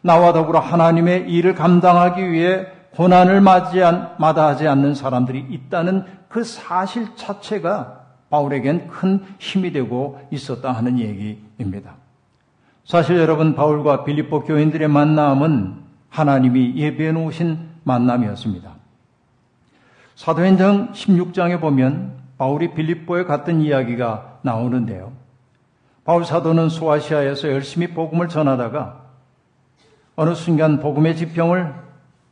나와 0.00 0.32
더불어 0.32 0.58
하나님의 0.58 1.30
일을 1.30 1.54
감당하기 1.54 2.30
위해 2.30 2.66
고난을 2.96 3.40
마다하지 3.40 4.66
않는 4.66 4.94
사람들이 4.94 5.46
있다는 5.48 6.04
그 6.28 6.44
사실 6.44 7.14
자체가 7.16 8.06
바울에겐 8.30 8.88
큰 8.88 9.24
힘이 9.38 9.72
되고 9.72 10.20
있었다 10.30 10.72
하는 10.72 10.98
얘기입니다. 10.98 11.97
사실 12.88 13.18
여러분 13.18 13.54
바울과 13.54 14.04
빌립보 14.04 14.44
교인들의 14.44 14.88
만남은 14.88 15.74
하나님이 16.08 16.72
예비해 16.76 17.12
놓으신 17.12 17.68
만남이었습니다. 17.84 18.70
사도행전 20.14 20.92
16장에 20.92 21.60
보면 21.60 22.14
바울이 22.38 22.72
빌립보에 22.72 23.24
갔던 23.24 23.60
이야기가 23.60 24.38
나오는데요. 24.40 25.12
바울 26.06 26.24
사도는 26.24 26.70
소아시아에서 26.70 27.50
열심히 27.50 27.88
복음을 27.88 28.26
전하다가 28.26 29.02
어느 30.16 30.34
순간 30.34 30.80
복음의 30.80 31.14
지평을 31.14 31.74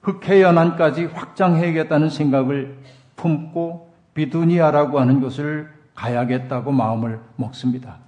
흑해연안까지 0.01 1.05
확장해야겠다는 1.05 2.09
생각을 2.09 2.79
품고 3.17 3.93
비두니아라고 4.15 5.01
하는 5.01 5.21
곳을 5.21 5.69
가야겠다고 5.95 6.73
마음을 6.73 7.21
먹습니다. 7.37 8.06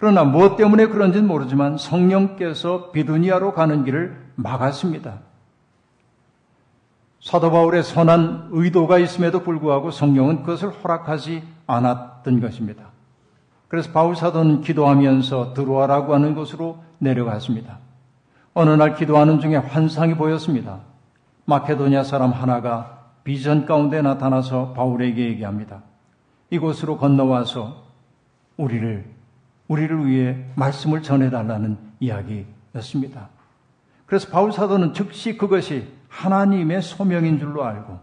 그러나 0.00 0.24
무엇 0.24 0.56
때문에 0.56 0.86
그런지는 0.86 1.28
모르지만 1.28 1.76
성령께서 1.76 2.90
비두니아로 2.90 3.52
가는 3.52 3.84
길을 3.84 4.18
막았습니다. 4.34 5.18
사도 7.20 7.50
바울의 7.50 7.82
선한 7.82 8.48
의도가 8.50 8.98
있음에도 8.98 9.40
불구하고 9.42 9.90
성령은 9.90 10.40
그것을 10.40 10.70
허락하지 10.70 11.42
않았던 11.66 12.40
것입니다. 12.40 12.84
그래서 13.68 13.92
바울 13.92 14.16
사도는 14.16 14.62
기도하면서 14.62 15.52
들어와라고 15.52 16.14
하는 16.14 16.34
곳으로 16.34 16.82
내려갔습니다. 16.96 17.78
어느 18.54 18.70
날 18.70 18.94
기도하는 18.94 19.38
중에 19.38 19.56
환상이 19.56 20.14
보였습니다. 20.14 20.80
마케도니아 21.44 22.04
사람 22.04 22.30
하나가 22.30 23.10
비전 23.22 23.66
가운데 23.66 24.00
나타나서 24.00 24.72
바울에게 24.72 25.26
얘기합니다. 25.26 25.82
이곳으로 26.48 26.96
건너와서 26.96 27.84
우리를 28.56 29.19
우리를 29.70 30.04
위해 30.06 30.36
말씀을 30.56 31.00
전해달라는 31.00 31.78
이야기였습니다. 32.00 33.28
그래서 34.04 34.28
바울 34.28 34.52
사도는 34.52 34.94
즉시 34.94 35.38
그것이 35.38 35.86
하나님의 36.08 36.82
소명인 36.82 37.38
줄로 37.38 37.64
알고 37.64 38.00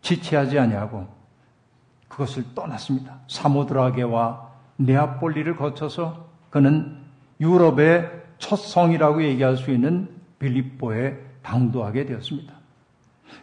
지체하지 0.00 0.58
아니하고 0.58 1.06
그것을 2.08 2.54
떠났습니다. 2.54 3.18
사모드라게와 3.28 4.48
네아폴리를 4.78 5.56
거쳐서 5.56 6.26
그는 6.48 6.96
유럽의 7.38 8.10
첫 8.38 8.56
성이라고 8.56 9.22
얘기할 9.22 9.58
수 9.58 9.70
있는 9.70 10.08
빌립보에 10.38 11.18
당도하게 11.42 12.06
되었습니다. 12.06 12.54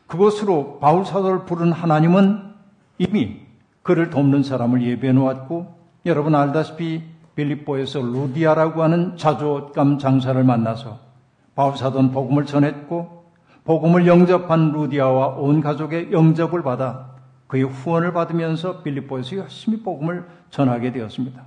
그곳으로 0.07 0.79
바울 0.79 1.05
사도를 1.05 1.45
부른 1.45 1.71
하나님은 1.71 2.55
이미 2.97 3.39
그를 3.83 4.09
돕는 4.09 4.41
사람을 4.41 4.81
예배해 4.81 5.13
놓았고 5.13 5.77
여러분 6.07 6.33
알다시피 6.33 7.16
빌립보에서 7.37 8.01
루디아라고 8.01 8.81
하는 8.81 9.15
자조감 9.15 9.99
장사를 9.99 10.43
만나서 10.43 10.97
바울 11.55 11.77
사도는 11.77 12.11
복음을 12.11 12.45
전했고 12.45 13.25
복음을 13.63 14.07
영접한 14.07 14.71
루디아와 14.71 15.27
온 15.37 15.61
가족의 15.61 16.11
영접을 16.11 16.63
받아 16.63 17.11
그의 17.47 17.63
후원을 17.63 18.11
받으면서 18.11 18.81
빌립보에서 18.81 19.37
열심히 19.37 19.81
복음을 19.81 20.27
전하게 20.49 20.91
되었습니다. 20.91 21.43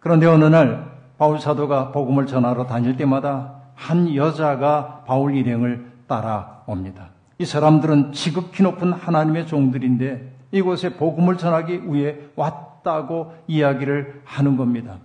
그런데 0.00 0.26
어느 0.26 0.44
날 0.44 0.92
바울 1.16 1.40
사도가 1.40 1.90
복음을 1.92 2.26
전하러 2.26 2.66
다닐 2.66 2.96
때마다 2.96 3.54
한 3.74 4.14
여자가 4.14 5.04
바울 5.06 5.34
일행을 5.34 5.92
따라옵니다. 6.06 7.08
이 7.38 7.44
사람들은 7.44 8.12
지극히 8.12 8.62
높은 8.62 8.92
하나님의 8.92 9.46
종들인데 9.46 10.32
이곳에 10.52 10.96
복음을 10.96 11.36
전하기 11.36 11.92
위해 11.92 12.16
왔 12.36 12.73
다고 12.84 13.34
이야기를 13.48 14.22
하는 14.24 14.56
겁니다. 14.56 14.98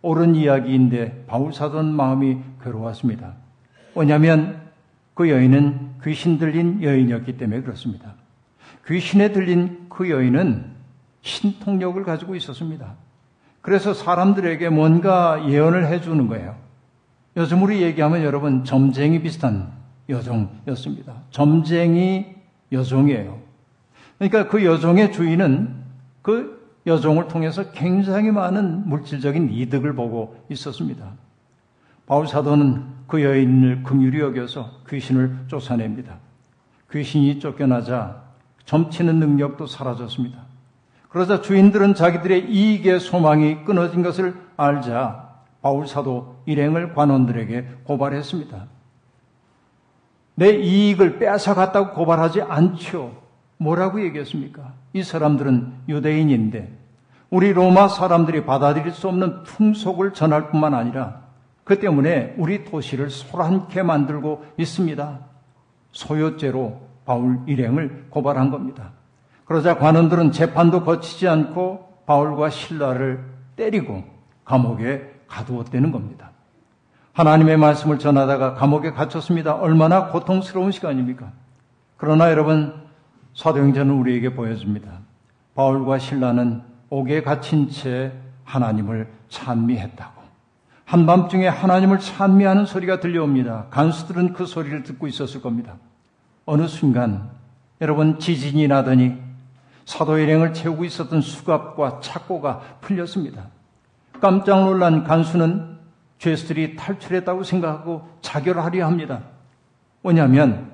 옳은 0.00 0.34
이야기인데 0.34 1.24
바울 1.26 1.52
사도는 1.52 1.92
마음이 1.92 2.38
괴로웠습니다. 2.62 3.34
왜냐하면 3.94 4.70
그 5.12 5.28
여인은 5.28 5.96
귀신 6.02 6.38
들린 6.38 6.82
여인이었기 6.82 7.36
때문에 7.36 7.60
그렇습니다. 7.60 8.14
귀신에 8.86 9.32
들린 9.32 9.86
그 9.90 10.08
여인은 10.08 10.70
신통력을 11.20 12.02
가지고 12.04 12.34
있었습니다. 12.36 12.94
그래서 13.60 13.92
사람들에게 13.92 14.70
뭔가 14.70 15.46
예언을 15.46 15.86
해주는 15.88 16.26
거예요. 16.28 16.56
요즘 17.36 17.62
우리 17.62 17.82
얘기하면 17.82 18.22
여러분 18.22 18.64
점쟁이 18.64 19.20
비슷한 19.20 19.70
여종이었습니다. 20.08 21.14
점쟁이 21.30 22.34
여종이에요. 22.72 23.38
그러니까 24.18 24.48
그 24.48 24.64
여종의 24.64 25.12
주인은 25.12 25.74
그 26.22 26.59
여종을 26.90 27.28
통해서 27.28 27.70
굉장히 27.70 28.30
많은 28.30 28.88
물질적인 28.88 29.50
이득을 29.50 29.94
보고 29.94 30.36
있었습니다. 30.50 31.12
바울 32.06 32.26
사도는 32.26 32.84
그 33.06 33.22
여인을 33.22 33.84
긍휼히 33.84 34.20
여겨서 34.20 34.70
귀신을 34.88 35.44
쫓아냅니다. 35.46 36.16
귀신이 36.90 37.38
쫓겨나자 37.38 38.22
점치는 38.64 39.20
능력도 39.20 39.66
사라졌습니다. 39.66 40.38
그러자 41.08 41.40
주인들은 41.40 41.94
자기들의 41.94 42.50
이익의 42.50 43.00
소망이 43.00 43.64
끊어진 43.64 44.02
것을 44.02 44.34
알자 44.56 45.30
바울 45.62 45.86
사도 45.86 46.36
일행을 46.46 46.94
관원들에게 46.94 47.68
고발했습니다. 47.84 48.66
내 50.34 50.50
이익을 50.56 51.18
뺏어갔다고 51.18 51.94
고발하지 51.94 52.42
않죠. 52.42 53.20
뭐라고 53.58 54.02
얘기했습니까? 54.02 54.72
이 54.94 55.02
사람들은 55.02 55.72
유대인인데 55.88 56.79
우리 57.30 57.52
로마 57.52 57.86
사람들이 57.86 58.44
받아들일 58.44 58.92
수 58.92 59.08
없는 59.08 59.44
풍속을 59.44 60.12
전할 60.12 60.50
뿐만 60.50 60.74
아니라 60.74 61.22
그 61.62 61.78
때문에 61.78 62.34
우리 62.36 62.64
도시를 62.64 63.10
소란케 63.10 63.82
만들고 63.82 64.44
있습니다. 64.56 65.20
소요죄로 65.92 66.80
바울 67.04 67.38
일행을 67.46 68.06
고발한 68.10 68.50
겁니다. 68.50 68.90
그러자 69.44 69.78
관원들은 69.78 70.32
재판도 70.32 70.84
거치지 70.84 71.28
않고 71.28 72.02
바울과 72.06 72.50
신라를 72.50 73.24
때리고 73.54 74.02
감옥에 74.44 75.12
가두었다는 75.28 75.92
겁니다. 75.92 76.30
하나님의 77.12 77.56
말씀을 77.56 77.98
전하다가 77.98 78.54
감옥에 78.54 78.90
갇혔습니다. 78.90 79.54
얼마나 79.54 80.08
고통스러운 80.08 80.72
시간입니까? 80.72 81.30
그러나 81.96 82.30
여러분, 82.30 82.74
사도행전은 83.34 83.94
우리에게 83.94 84.34
보여줍니다. 84.34 84.90
바울과 85.54 85.98
신라는 85.98 86.69
옥에 86.90 87.22
갇힌 87.22 87.70
채 87.70 88.12
하나님을 88.44 89.10
찬미했다고. 89.28 90.20
한밤중에 90.84 91.46
하나님을 91.46 92.00
찬미하는 92.00 92.66
소리가 92.66 92.98
들려옵니다. 92.98 93.66
간수들은 93.70 94.32
그 94.32 94.44
소리를 94.44 94.82
듣고 94.82 95.06
있었을 95.06 95.40
겁니다. 95.40 95.74
어느 96.46 96.66
순간 96.66 97.30
여러분 97.80 98.18
지진이 98.18 98.66
나더니 98.66 99.16
사도 99.84 100.18
일행을 100.18 100.52
채우고 100.52 100.84
있었던 100.84 101.20
수갑과 101.20 102.00
착고가 102.00 102.60
풀렸습니다. 102.80 103.46
깜짝 104.20 104.64
놀란 104.64 105.04
간수는 105.04 105.78
죄수들이 106.18 106.76
탈출했다고 106.76 107.44
생각하고 107.44 108.08
자결하려 108.20 108.84
합니다. 108.84 109.22
왜냐하면 110.02 110.72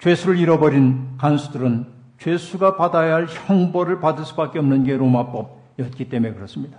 죄수를 0.00 0.36
잃어버린 0.38 1.16
간수들은 1.16 1.93
죄수가 2.18 2.76
받아야 2.76 3.14
할 3.14 3.26
형벌을 3.28 4.00
받을 4.00 4.24
수밖에 4.24 4.58
없는 4.58 4.84
게 4.84 4.96
로마법이었기 4.96 6.08
때문에 6.08 6.34
그렇습니다. 6.34 6.78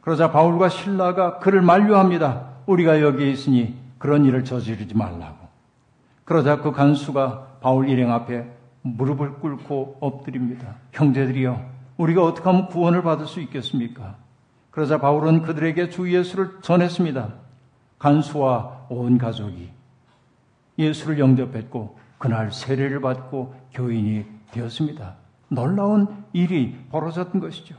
그러자 0.00 0.30
바울과 0.30 0.68
신라가 0.68 1.38
그를 1.38 1.60
만류합니다. 1.60 2.48
우리가 2.66 3.02
여기에 3.02 3.30
있으니 3.30 3.74
그런 3.98 4.24
일을 4.24 4.44
저지르지 4.44 4.96
말라고. 4.96 5.36
그러자 6.24 6.60
그 6.60 6.72
간수가 6.72 7.58
바울 7.60 7.88
일행 7.88 8.10
앞에 8.12 8.46
무릎을 8.82 9.34
꿇고 9.34 9.98
엎드립니다. 10.00 10.76
형제들이여, 10.92 11.60
우리가 11.98 12.24
어떻게 12.24 12.48
하면 12.48 12.68
구원을 12.68 13.02
받을 13.02 13.26
수 13.26 13.40
있겠습니까? 13.40 14.16
그러자 14.70 14.98
바울은 14.98 15.42
그들에게 15.42 15.90
주 15.90 16.10
예수를 16.10 16.58
전했습니다. 16.62 17.28
간수와 17.98 18.86
온 18.88 19.18
가족이 19.18 19.70
예수를 20.78 21.18
영접했고 21.18 21.98
그날 22.16 22.52
세례를 22.52 23.00
받고 23.00 23.54
교인이 23.74 24.24
되었습니다. 24.50 25.14
놀라운 25.48 26.24
일이 26.32 26.78
벌어졌던 26.90 27.40
것이죠. 27.40 27.74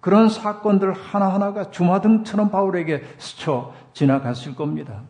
그런 0.00 0.28
사건들 0.28 0.92
하나하나가 0.92 1.70
주마등처럼 1.70 2.50
바울에게 2.50 3.02
스쳐 3.18 3.72
지나갔을 3.92 4.54
겁니다. 4.54 5.02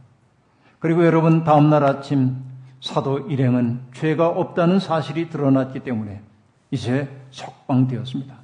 그리고 0.78 1.04
여러분 1.04 1.44
다음날 1.44 1.84
아침 1.84 2.36
사도 2.80 3.18
일행은 3.18 3.80
죄가 3.94 4.28
없다는 4.28 4.78
사실이 4.78 5.28
드러났기 5.28 5.80
때문에 5.80 6.22
이제 6.70 7.08
석방되었습니다. 7.30 8.34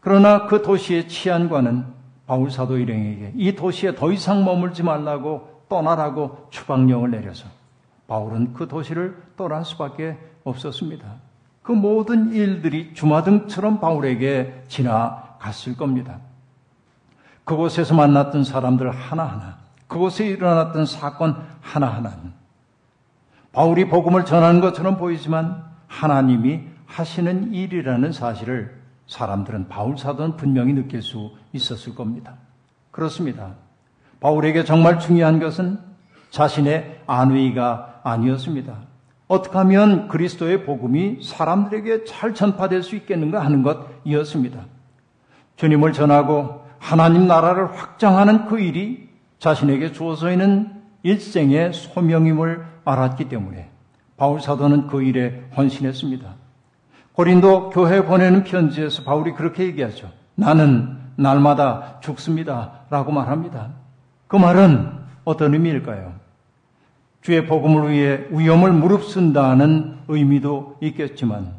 그러나 0.00 0.46
그 0.46 0.62
도시의 0.62 1.08
치안관은 1.08 1.84
바울 2.26 2.50
사도 2.50 2.78
일행에게 2.78 3.32
이 3.36 3.54
도시에 3.56 3.94
더 3.94 4.12
이상 4.12 4.44
머물지 4.44 4.82
말라고 4.82 5.64
떠나라고 5.68 6.46
추방령을 6.50 7.10
내려서 7.10 7.48
바울은 8.06 8.54
그 8.54 8.68
도시를 8.68 9.16
떠날 9.36 9.64
수밖에 9.64 10.18
없었습니다. 10.44 11.29
그 11.62 11.72
모든 11.72 12.32
일들이 12.32 12.94
주마등처럼 12.94 13.80
바울에게 13.80 14.64
지나갔을 14.68 15.76
겁니다. 15.76 16.18
그곳에서 17.44 17.94
만났던 17.94 18.44
사람들 18.44 18.90
하나하나, 18.90 19.58
그곳에 19.86 20.26
일어났던 20.26 20.86
사건 20.86 21.36
하나하나는 21.60 22.32
바울이 23.52 23.88
복음을 23.88 24.24
전하는 24.24 24.60
것처럼 24.60 24.96
보이지만 24.96 25.64
하나님이 25.88 26.60
하시는 26.86 27.52
일이라는 27.52 28.12
사실을 28.12 28.80
사람들은 29.08 29.68
바울 29.68 29.98
사도는 29.98 30.36
분명히 30.36 30.72
느낄 30.72 31.02
수 31.02 31.32
있었을 31.52 31.96
겁니다. 31.96 32.34
그렇습니다. 32.92 33.54
바울에게 34.20 34.64
정말 34.64 35.00
중요한 35.00 35.40
것은 35.40 35.78
자신의 36.30 37.02
안위가 37.06 38.00
아니었습니다. 38.04 38.89
어떻게 39.30 39.58
하면 39.58 40.08
그리스도의 40.08 40.64
복음이 40.64 41.22
사람들에게 41.22 42.02
잘 42.02 42.34
전파될 42.34 42.82
수 42.82 42.96
있겠는가 42.96 43.44
하는 43.44 43.62
것이었습니다. 43.62 44.64
주님을 45.54 45.92
전하고 45.92 46.64
하나님 46.80 47.28
나라를 47.28 47.72
확장하는 47.72 48.46
그 48.46 48.58
일이 48.58 49.08
자신에게 49.38 49.92
주어져 49.92 50.32
있는 50.32 50.72
일생의 51.04 51.72
소명임을 51.72 52.64
알았기 52.84 53.28
때문에 53.28 53.70
바울 54.16 54.40
사도는 54.40 54.88
그 54.88 55.00
일에 55.04 55.44
헌신했습니다. 55.56 56.34
고린도 57.12 57.70
교회 57.70 58.04
보내는 58.04 58.42
편지에서 58.42 59.04
바울이 59.04 59.34
그렇게 59.34 59.62
얘기하죠. 59.62 60.10
나는 60.34 60.98
날마다 61.14 62.00
죽습니다. 62.00 62.80
라고 62.90 63.12
말합니다. 63.12 63.68
그 64.26 64.34
말은 64.34 64.90
어떤 65.22 65.54
의미일까요? 65.54 66.14
주의 67.22 67.46
복음을 67.46 67.90
위해 67.90 68.26
위험을 68.30 68.72
무릅쓴다는 68.72 69.98
의미도 70.08 70.78
있겠지만 70.80 71.54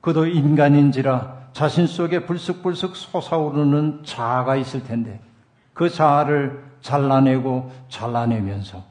그도 0.00 0.26
인간인지라 0.26 1.40
자신 1.52 1.86
속에 1.86 2.26
불쑥불쑥 2.26 2.96
솟아오르는 2.96 4.00
자아가 4.04 4.56
있을 4.56 4.84
텐데 4.84 5.20
그 5.72 5.88
자아를 5.88 6.62
잘라내고 6.82 7.70
잘라내면서 7.88 8.84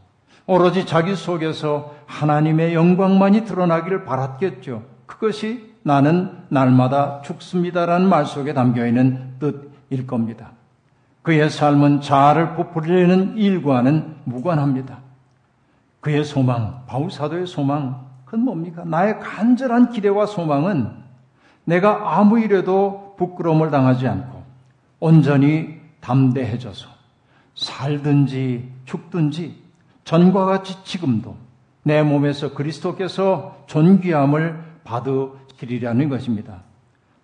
오로지 0.46 0.86
자기 0.86 1.16
속에서 1.16 1.96
하나님의 2.08 2.74
영광만이 2.74 3.46
드러나기를 3.46 4.04
바랐겠죠. 4.04 4.84
그것이 5.06 5.76
나는 5.84 6.32
날마다 6.50 7.22
죽습니다라는 7.22 8.10
말 8.10 8.26
속에 8.26 8.54
담겨 8.54 8.86
있는 8.86 9.36
뜻일 9.40 10.08
겁니다. 10.08 10.52
그의 11.22 11.50
삶은 11.50 12.02
자아를 12.02 12.56
부풀리는 12.56 13.38
일과는 13.38 14.16
무관합니다. 14.24 15.09
그의 16.02 16.24
소망, 16.24 16.86
바울사도의 16.88 17.48
소망, 17.48 18.08
그건 18.26 18.42
뭡니까? 18.42 18.84
나의 18.86 19.20
간절한 19.20 19.92
기대와 19.92 20.26
소망은 20.26 20.92
내가 21.66 22.18
아무 22.18 22.40
일에도 22.40 23.16
부끄러움을 23.18 23.70
당하지 23.72 24.08
않고 24.08 24.44
온전히 25.00 25.80
담대해져서 26.00 26.88
살든지 27.56 28.72
죽든지 28.86 29.62
전과 30.04 30.46
같이 30.46 30.84
지금도 30.84 31.36
내 31.84 32.02
몸에서 32.04 32.54
그리스도께서 32.54 33.64
존귀함을 33.68 34.64
받으시리라는 34.84 36.10
것입니다. 36.10 36.62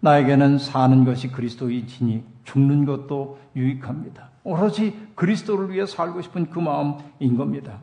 나에게는 0.02 0.60
사는 0.60 1.04
것이 1.06 1.32
그리스도이지니 1.32 2.24
죽는 2.44 2.86
것도 2.86 3.40
유익합니다. 3.56 4.30
오로지 4.44 4.96
그리스도를 5.16 5.72
위해 5.72 5.86
살고 5.86 6.22
싶은 6.22 6.50
그 6.52 6.60
마음인 6.60 7.38
겁니다. 7.38 7.80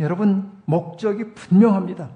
여러분, 0.00 0.50
목적이 0.64 1.34
분명합니다. 1.34 2.08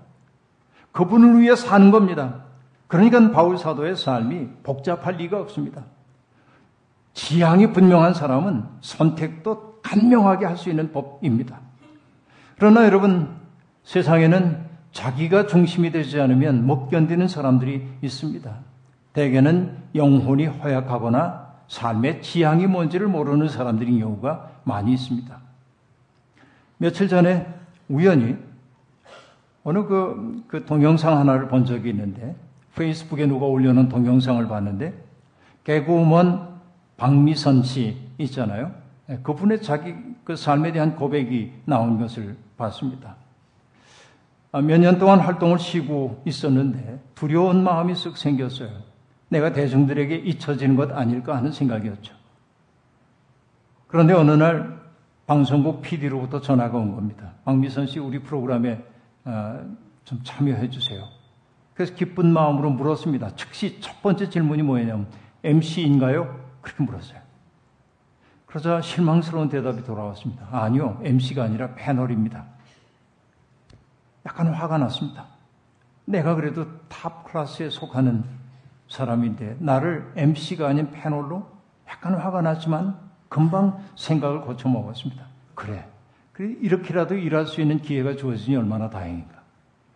그분을 0.92 1.40
위해 1.40 1.54
사는 1.54 1.90
겁니다. 1.90 2.44
그러니까 2.86 3.30
바울 3.30 3.58
사도의 3.58 3.96
삶이 3.96 4.48
복잡할 4.62 5.16
리가 5.16 5.38
없습니다. 5.40 5.84
지향이 7.12 7.72
분명한 7.72 8.14
사람은 8.14 8.64
선택도 8.80 9.80
간명하게 9.82 10.46
할 10.46 10.56
수 10.56 10.70
있는 10.70 10.92
법입니다. 10.92 11.60
그러나 12.56 12.84
여러분, 12.84 13.28
세상에는 13.82 14.64
자기가 14.92 15.46
중심이 15.46 15.90
되지 15.90 16.20
않으면 16.20 16.66
못 16.66 16.88
견디는 16.88 17.28
사람들이 17.28 17.86
있습니다. 18.00 18.50
대개는 19.12 19.76
영혼이 19.94 20.46
허약하거나 20.46 21.54
삶의 21.68 22.22
지향이 22.22 22.66
뭔지를 22.66 23.08
모르는 23.08 23.48
사람들인 23.48 23.98
경우가 23.98 24.50
많이 24.64 24.92
있습니다. 24.94 25.36
며칠 26.78 27.08
전에 27.08 27.46
우연히 27.88 28.36
어느 29.62 29.84
그, 29.84 30.44
그 30.46 30.64
동영상 30.64 31.18
하나를 31.18 31.48
본 31.48 31.64
적이 31.64 31.90
있는데 31.90 32.36
페이스북에 32.74 33.26
누가 33.26 33.46
올려놓은 33.46 33.88
동영상을 33.88 34.46
봤는데 34.46 34.92
개그우먼 35.64 36.54
박미선 36.96 37.62
씨 37.62 37.96
있잖아요. 38.18 38.72
네, 39.06 39.18
그분의 39.22 39.62
자기 39.62 39.94
그 40.24 40.36
삶에 40.36 40.72
대한 40.72 40.96
고백이 40.96 41.52
나온 41.64 41.98
것을 41.98 42.36
봤습니다. 42.56 43.16
아, 44.52 44.60
몇년 44.60 44.98
동안 44.98 45.18
활동을 45.18 45.58
쉬고 45.58 46.22
있었는데 46.24 47.00
두려운 47.14 47.64
마음이 47.64 47.94
쓱 47.94 48.16
생겼어요. 48.16 48.70
내가 49.28 49.52
대중들에게 49.52 50.14
잊혀지는 50.14 50.76
것 50.76 50.92
아닐까 50.92 51.36
하는 51.36 51.50
생각이었죠. 51.50 52.14
그런데 53.88 54.12
어느 54.12 54.30
날 54.30 54.83
방송국 55.26 55.80
PD로부터 55.80 56.40
전화가 56.40 56.76
온 56.76 56.94
겁니다. 56.94 57.32
박미선 57.44 57.86
씨 57.86 57.98
우리 57.98 58.18
프로그램에 58.18 58.84
아, 59.24 59.64
좀 60.04 60.22
참여해 60.22 60.68
주세요. 60.68 61.02
그래서 61.72 61.94
기쁜 61.94 62.32
마음으로 62.32 62.70
물었습니다. 62.70 63.34
즉시 63.34 63.80
첫 63.80 64.02
번째 64.02 64.28
질문이 64.28 64.62
뭐냐면 64.62 65.06
MC인가요? 65.42 66.40
그렇게 66.60 66.84
물었어요. 66.84 67.18
그러자 68.46 68.80
실망스러운 68.82 69.48
대답이 69.48 69.82
돌아왔습니다. 69.82 70.46
아니요, 70.52 71.00
MC가 71.02 71.42
아니라 71.42 71.74
패널입니다. 71.74 72.44
약간 74.26 74.48
화가 74.48 74.78
났습니다. 74.78 75.26
내가 76.04 76.34
그래도 76.34 76.66
top 76.88 77.24
class에 77.24 77.70
속하는 77.70 78.24
사람인데 78.88 79.56
나를 79.58 80.12
MC가 80.16 80.68
아닌 80.68 80.90
패널로 80.90 81.48
약간 81.88 82.14
화가 82.14 82.42
났지만 82.42 83.03
금방 83.28 83.78
생각을 83.96 84.42
고쳐 84.42 84.68
먹었습니다. 84.68 85.24
그래. 85.54 85.86
이렇게라도 86.38 87.14
일할 87.14 87.46
수 87.46 87.60
있는 87.60 87.78
기회가 87.78 88.16
주어지니 88.16 88.56
얼마나 88.56 88.90
다행인가. 88.90 89.42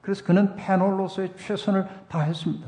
그래서 0.01 0.25
그는 0.25 0.57
패널로서의 0.57 1.35
최선을 1.37 1.87
다했습니다. 2.09 2.67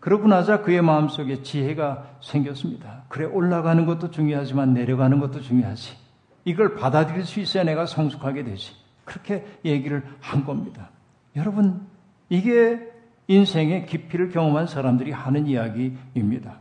그러고 0.00 0.28
나자 0.28 0.62
그의 0.62 0.82
마음속에 0.82 1.42
지혜가 1.42 2.18
생겼습니다. 2.20 3.02
그래, 3.08 3.26
올라가는 3.26 3.84
것도 3.86 4.10
중요하지만 4.10 4.72
내려가는 4.72 5.20
것도 5.20 5.40
중요하지. 5.40 5.96
이걸 6.44 6.76
받아들일 6.76 7.24
수 7.24 7.40
있어야 7.40 7.64
내가 7.64 7.86
성숙하게 7.86 8.44
되지. 8.44 8.72
그렇게 9.04 9.44
얘기를 9.64 10.04
한 10.20 10.44
겁니다. 10.44 10.90
여러분, 11.34 11.86
이게 12.28 12.92
인생의 13.28 13.86
깊이를 13.86 14.30
경험한 14.30 14.66
사람들이 14.66 15.10
하는 15.10 15.46
이야기입니다. 15.46 16.58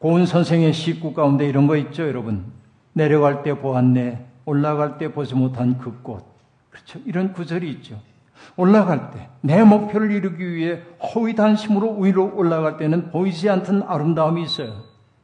고은 0.00 0.24
선생의 0.26 0.72
시구 0.72 1.12
가운데 1.12 1.46
이런 1.46 1.66
거 1.66 1.76
있죠, 1.76 2.08
여러분. 2.08 2.44
내려갈 2.94 3.42
때 3.42 3.54
보았네, 3.58 4.26
올라갈 4.46 4.96
때 4.98 5.12
보지 5.12 5.34
못한 5.34 5.78
그 5.78 6.00
꽃. 6.02 6.24
그렇죠. 6.70 6.98
이런 7.04 7.32
구절이 7.34 7.70
있죠. 7.72 8.00
올라갈 8.56 9.10
때, 9.10 9.28
내 9.42 9.62
목표를 9.62 10.10
이루기 10.10 10.54
위해 10.54 10.80
허위단심으로 11.14 11.98
위로 11.98 12.34
올라갈 12.34 12.78
때는 12.78 13.10
보이지 13.10 13.50
않던 13.50 13.82
아름다움이 13.82 14.42
있어요. 14.42 14.72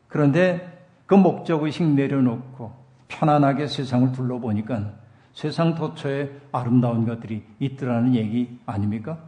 그런데 0.08 0.78
그 1.06 1.14
목적의식 1.14 1.94
내려놓고 1.94 2.72
편안하게 3.08 3.68
세상을 3.68 4.12
둘러보니까 4.12 4.92
세상 5.32 5.74
도처에 5.74 6.30
아름다운 6.52 7.06
것들이 7.06 7.42
있더라는 7.60 8.14
얘기 8.14 8.58
아닙니까? 8.66 9.18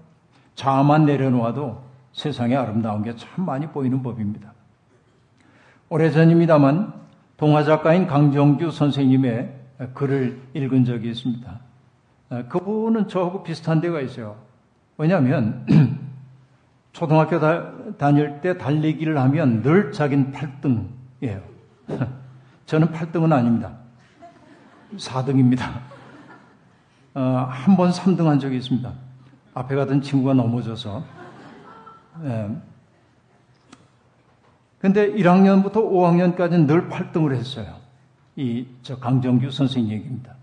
자만 0.55 1.07
내려놓아도 1.07 1.83
세상에 2.13 2.55
아름다운 2.55 3.03
게 3.03 3.15
참 3.17 3.47
많이 3.47 3.67
보이는 3.67 4.03
법입니다. 4.03 4.53
오래전입니다만 5.91 6.93
동화 7.37 7.65
작가인 7.65 8.07
강정규 8.07 8.71
선생님의 8.71 9.55
글을 9.95 10.41
읽은 10.55 10.85
적이 10.85 11.11
있습니다. 11.11 11.61
아, 12.31 12.43
그분은 12.49 13.09
저하고 13.09 13.43
비슷한 13.43 13.81
데가 13.81 14.01
있어요. 14.01 14.37
왜냐하면 14.99 15.65
초등학교 16.93 17.41
다, 17.41 17.73
다닐 17.97 18.41
때 18.41 18.59
달리기를 18.59 19.17
하면 19.19 19.63
늘 19.63 19.93
자기는 19.93 20.33
8등이에요. 20.33 21.41
저는 22.67 22.89
8등은 22.89 23.33
아닙니다. 23.33 23.73
4등입니다. 24.97 25.63
어, 27.15 27.47
한번 27.49 27.91
3등 27.91 28.25
한 28.25 28.39
적이 28.39 28.59
있습니다. 28.59 28.93
앞에 29.55 29.75
가던 29.75 30.03
친구가 30.03 30.35
넘어져서. 30.35 31.03
예. 32.25 32.51
근데 34.79 35.13
1학년부터 35.13 35.75
5학년까지는 35.75 36.67
늘 36.67 36.89
8등을 36.89 37.35
했어요. 37.35 37.77
이, 38.37 38.67
저 38.83 38.99
강정규 38.99 39.51
선생님 39.51 39.93
얘기입니다. 39.93 40.35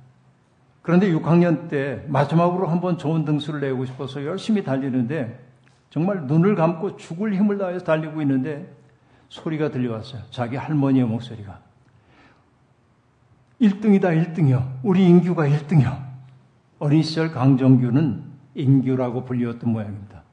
그런데 0.81 1.11
6학년 1.11 1.69
때 1.69 2.03
마지막으로 2.07 2.67
한번 2.67 2.97
좋은 2.97 3.25
등수를 3.25 3.61
내고 3.61 3.85
싶어서 3.85 4.23
열심히 4.25 4.63
달리는데 4.63 5.43
정말 5.89 6.27
눈을 6.27 6.55
감고 6.55 6.97
죽을 6.97 7.33
힘을 7.33 7.57
다해서 7.57 7.85
달리고 7.85 8.21
있는데 8.21 8.71
소리가 9.29 9.71
들려왔어요. 9.71 10.23
자기 10.29 10.57
할머니의 10.57 11.05
목소리가. 11.05 11.59
1등이다, 13.61 14.35
1등이요. 14.35 14.79
우리 14.83 15.07
인규가 15.07 15.47
1등이요. 15.47 16.05
어린 16.79 17.01
시절 17.01 17.31
강정규는 17.31 18.23
인규라고 18.55 19.23
불리웠던 19.25 19.71
모양입니다. 19.71 20.23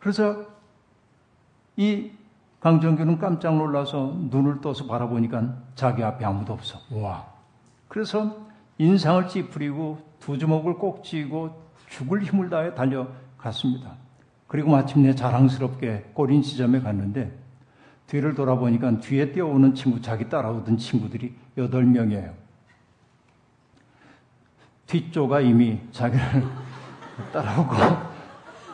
그래서 0.00 0.44
이 1.76 2.10
강정규는 2.66 3.20
깜짝 3.20 3.56
놀라서 3.56 4.16
눈을 4.28 4.60
떠서 4.60 4.88
바라보니까 4.88 5.54
자기 5.76 6.02
앞에 6.02 6.24
아무도 6.24 6.52
없어. 6.52 6.80
와. 6.90 7.24
그래서 7.86 8.44
인상을 8.78 9.28
찌푸리고 9.28 10.00
두 10.18 10.36
주먹을 10.36 10.74
꼭 10.74 11.04
쥐고 11.04 11.62
죽을 11.88 12.24
힘을 12.24 12.50
다해 12.50 12.74
달려갔습니다. 12.74 13.92
그리고 14.48 14.72
마침내 14.72 15.14
자랑스럽게 15.14 16.10
꼬린 16.12 16.42
지점에 16.42 16.80
갔는데 16.80 17.38
뒤를 18.08 18.34
돌아보니까 18.34 18.98
뒤에 18.98 19.30
뛰어오는 19.30 19.76
친구, 19.76 20.02
자기 20.02 20.28
따라오던 20.28 20.76
친구들이 20.76 21.36
여덟 21.58 21.84
명이에요. 21.84 22.34
뒷조가 24.88 25.40
이미 25.42 25.78
자기를 25.92 26.44
따라오고 27.32 27.74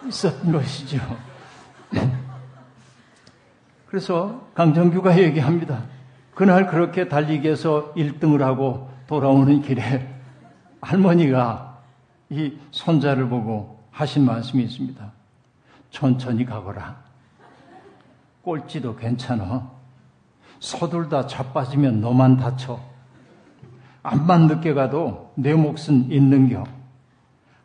있었던 0.08 0.50
것이죠. 0.50 0.98
그래서 3.92 4.40
강정규가 4.54 5.18
얘기합니다. 5.18 5.82
그날 6.34 6.66
그렇게 6.66 7.08
달리기 7.08 7.46
해서 7.46 7.92
1등을 7.94 8.38
하고 8.38 8.88
돌아오는 9.06 9.60
길에 9.60 10.08
할머니가 10.80 11.82
이 12.30 12.56
손자를 12.70 13.28
보고 13.28 13.84
하신 13.90 14.24
말씀이 14.24 14.62
있습니다. 14.62 15.12
천천히 15.90 16.46
가거라. 16.46 17.02
꼴찌도 18.40 18.96
괜찮아. 18.96 19.70
서둘다 20.58 21.26
자빠지면 21.26 22.00
너만 22.00 22.38
다쳐. 22.38 22.80
암만 24.02 24.46
늦게 24.46 24.72
가도 24.72 25.34
내 25.34 25.52
몫은 25.52 26.10
있는 26.10 26.48
겨. 26.48 26.64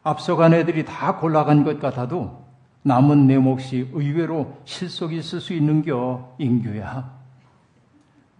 앞서간 0.03 0.53
애들이 0.53 0.83
다 0.83 1.15
골라간 1.15 1.63
것 1.63 1.79
같아도 1.79 2.46
남은 2.88 3.28
내 3.28 3.38
몫이 3.38 3.89
의외로 3.93 4.54
실속이 4.63 5.17
있을 5.17 5.41
수 5.41 5.54
있는겨, 5.54 6.36
인규야. 6.38 7.17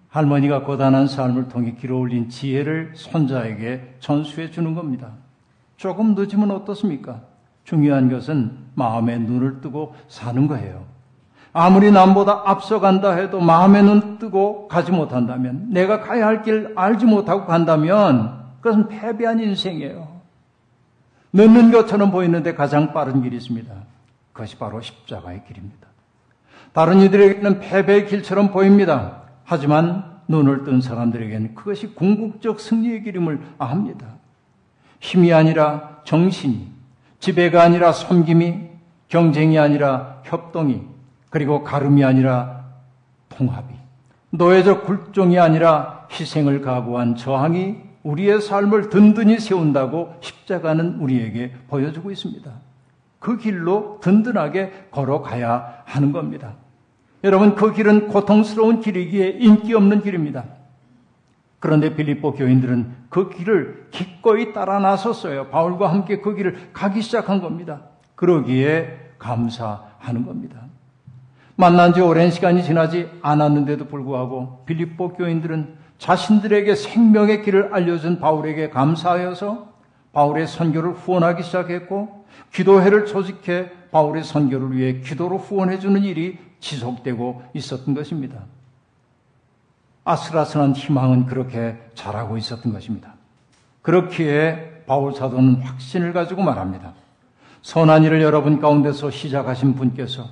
할머니가 0.08 0.64
고단한 0.64 1.08
삶을 1.08 1.50
통해 1.50 1.76
길어올린 1.80 2.30
지혜를 2.30 2.94
손자에게 2.96 3.98
전수해 4.00 4.50
주는 4.50 4.74
겁니다. 4.74 5.12
조금 5.76 6.16
늦으면 6.16 6.52
어떻습니까? 6.52 7.22
중요한 7.66 8.10
것은 8.10 8.58
마음에 8.74 9.18
눈을 9.18 9.60
뜨고 9.60 9.94
사는 10.08 10.48
거예요. 10.48 10.86
아무리 11.52 11.92
남보다 11.92 12.44
앞서간다 12.46 13.16
해도 13.16 13.42
마음에 13.42 13.82
눈 13.82 14.18
뜨고 14.18 14.70
가지 14.70 14.92
못한다면, 14.94 15.72
내가 15.72 16.00
가야 16.00 16.26
할 16.26 16.44
길 16.44 16.72
알지 16.76 17.06
못하고 17.06 17.46
간다면, 17.46 18.46
그것은 18.62 18.88
패배한 18.88 19.42
인생이에요. 19.42 20.08
늦는 21.34 21.72
것처럼 21.72 22.12
보이는데 22.12 22.56
가장 22.56 22.94
빠른 22.94 23.22
길이 23.22 23.36
있습니다. 23.36 23.74
그것이 24.38 24.56
바로 24.58 24.80
십자가의 24.80 25.46
길입니다. 25.48 25.88
다른 26.72 27.02
이들에게는 27.02 27.60
패배의 27.60 28.06
길처럼 28.06 28.52
보입니다. 28.52 29.24
하지만 29.44 30.20
눈을 30.28 30.64
뜬 30.64 30.80
사람들에게는 30.80 31.56
그것이 31.56 31.96
궁극적 31.96 32.60
승리의 32.60 33.02
길임을 33.02 33.42
압니다. 33.58 34.06
힘이 35.00 35.34
아니라 35.34 36.02
정신이, 36.04 36.72
지배가 37.20 37.64
아니라 37.64 37.92
섬김이, 37.92 38.70
경쟁이 39.08 39.58
아니라 39.58 40.22
협동이, 40.24 40.84
그리고 41.32 41.64
가름이 41.64 42.04
아니라 42.04 42.66
통합이, 43.30 43.74
노예적 44.30 44.86
굴종이 44.86 45.40
아니라 45.40 46.08
희생을 46.12 46.62
각오한 46.62 47.16
저항이 47.16 47.78
우리의 48.04 48.42
삶을 48.42 48.90
든든히 48.90 49.40
세운다고 49.40 50.18
십자가는 50.22 51.00
우리에게 51.00 51.54
보여주고 51.70 52.12
있습니다. 52.12 52.67
그 53.20 53.38
길로 53.38 54.00
든든하게 54.02 54.88
걸어가야 54.92 55.84
하는 55.86 56.12
겁니다. 56.12 56.54
여러분, 57.24 57.56
그 57.56 57.74
길은 57.74 58.08
고통스러운 58.10 58.82
길이기에 58.82 59.38
인기 59.40 59.74
없는 59.74 60.02
길입니다. 60.02 60.46
그런데 61.60 61.96
빌립보 61.96 62.34
교인들은 62.34 62.96
그 63.10 63.30
길을 63.30 63.88
기꺼이 63.92 64.54
따라 64.54 64.80
나섰어요. 64.80 65.48
바울과 65.48 65.92
함께 65.92 66.20
그 66.22 66.36
길을 66.36 66.70
가기 66.74 67.02
시작한 67.02 67.42
겁니다. 67.42 67.82
그러기에 68.16 69.14
감사하는 69.18 70.26
겁니다. 70.26 70.62
만난 71.56 71.94
지 71.94 72.02
오랜 72.02 72.30
시간이 72.30 72.64
지나지 72.64 73.10
않았는데도 73.24 73.88
불구하고 73.88 74.64
빌립보 74.66 75.14
교인들은 75.14 75.76
자신들에게 75.98 76.76
생명의 76.76 77.42
길을 77.42 77.74
알려준 77.74 78.20
바울에게 78.20 78.70
감사하여서 78.70 79.68
바울의 80.14 80.46
선교를 80.46 80.92
후원하기 80.92 81.42
시작했고 81.42 82.17
기도회를 82.54 83.06
조직해 83.06 83.72
바울의 83.92 84.24
선교를 84.24 84.76
위해 84.76 85.02
기도로 85.02 85.38
후원해주는 85.38 86.04
일이 86.04 86.38
지속되고 86.60 87.44
있었던 87.54 87.94
것입니다. 87.94 88.46
아슬아슬한 90.04 90.74
희망은 90.74 91.26
그렇게 91.26 91.78
자라고 91.94 92.38
있었던 92.38 92.72
것입니다. 92.72 93.14
그렇기에 93.82 94.84
바울 94.88 95.14
사도는 95.14 95.62
확신을 95.62 96.14
가지고 96.14 96.44
말합니다. 96.44 96.94
선한 97.62 98.04
일을 98.06 98.22
여러분 98.22 98.62
가운데서 98.62 99.12
시작하신 99.12 99.76
분께서 99.76 100.30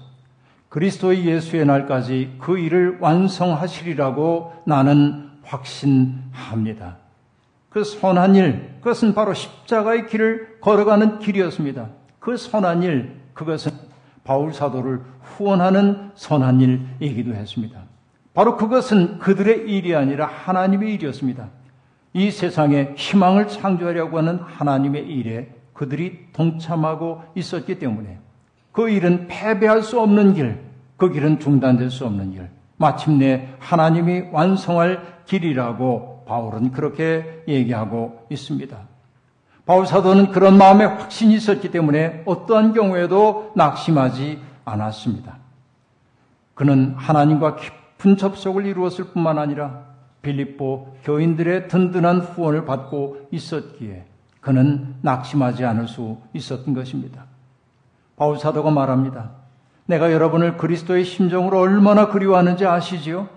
그리스도의 0.69 1.25
예수의 1.25 1.65
날까지 1.65 2.37
그 2.39 2.57
일을 2.57 2.99
완성하시리라고 2.99 4.63
나는 4.65 5.29
확신합니다. 5.43 6.97
그 7.69 7.83
선한 7.83 8.35
일, 8.35 8.75
그것은 8.79 9.13
바로 9.13 9.33
십자가의 9.33 10.07
길을 10.07 10.59
걸어가는 10.61 11.19
길이었습니다. 11.19 11.89
그 12.25 12.37
선한 12.37 12.81
일, 12.81 13.21
그것은 13.35 13.71
바울 14.23 14.51
사도를 14.51 14.99
후원하는 15.21 16.09
선한 16.15 16.59
일이기도 16.99 17.35
했습니다. 17.35 17.83
바로 18.33 18.57
그것은 18.57 19.19
그들의 19.19 19.69
일이 19.69 19.95
아니라 19.95 20.25
하나님의 20.25 20.95
일이었습니다. 20.95 21.47
이 22.13 22.31
세상에 22.31 22.95
희망을 22.97 23.47
창조하려고 23.47 24.17
하는 24.17 24.39
하나님의 24.39 25.05
일에 25.07 25.51
그들이 25.73 26.29
동참하고 26.33 27.21
있었기 27.35 27.77
때문에 27.77 28.17
그 28.71 28.89
일은 28.89 29.27
패배할 29.27 29.83
수 29.83 30.01
없는 30.01 30.33
길, 30.33 30.59
그 30.97 31.11
길은 31.11 31.39
중단될 31.39 31.91
수 31.91 32.07
없는 32.07 32.31
길, 32.31 32.49
마침내 32.77 33.49
하나님이 33.59 34.29
완성할 34.31 35.21
길이라고 35.27 36.23
바울은 36.27 36.71
그렇게 36.71 37.43
얘기하고 37.47 38.25
있습니다. 38.31 38.94
바울 39.65 39.87
사도는 39.87 40.31
그런 40.31 40.57
마음에 40.57 40.85
확신이 40.85 41.33
있었기 41.35 41.71
때문에 41.71 42.23
어떠한 42.25 42.73
경우에도 42.73 43.51
낙심하지 43.55 44.39
않았습니다. 44.63 45.37
그는 46.53 46.93
하나님과 46.95 47.55
깊은 47.55 48.17
접속을 48.17 48.65
이루었을 48.65 49.05
뿐만 49.05 49.39
아니라 49.39 49.83
빌립보 50.21 50.97
교인들의 51.03 51.67
든든한 51.67 52.19
후원을 52.19 52.65
받고 52.65 53.27
있었기에 53.31 54.05
그는 54.39 54.95
낙심하지 55.01 55.65
않을 55.65 55.87
수 55.87 56.17
있었던 56.33 56.73
것입니다. 56.73 57.25
바울 58.15 58.37
사도가 58.37 58.69
말합니다. 58.71 59.31
내가 59.87 60.11
여러분을 60.11 60.57
그리스도의 60.57 61.03
심정으로 61.03 61.59
얼마나 61.59 62.09
그리워하는지 62.09 62.65
아시지요? 62.65 63.27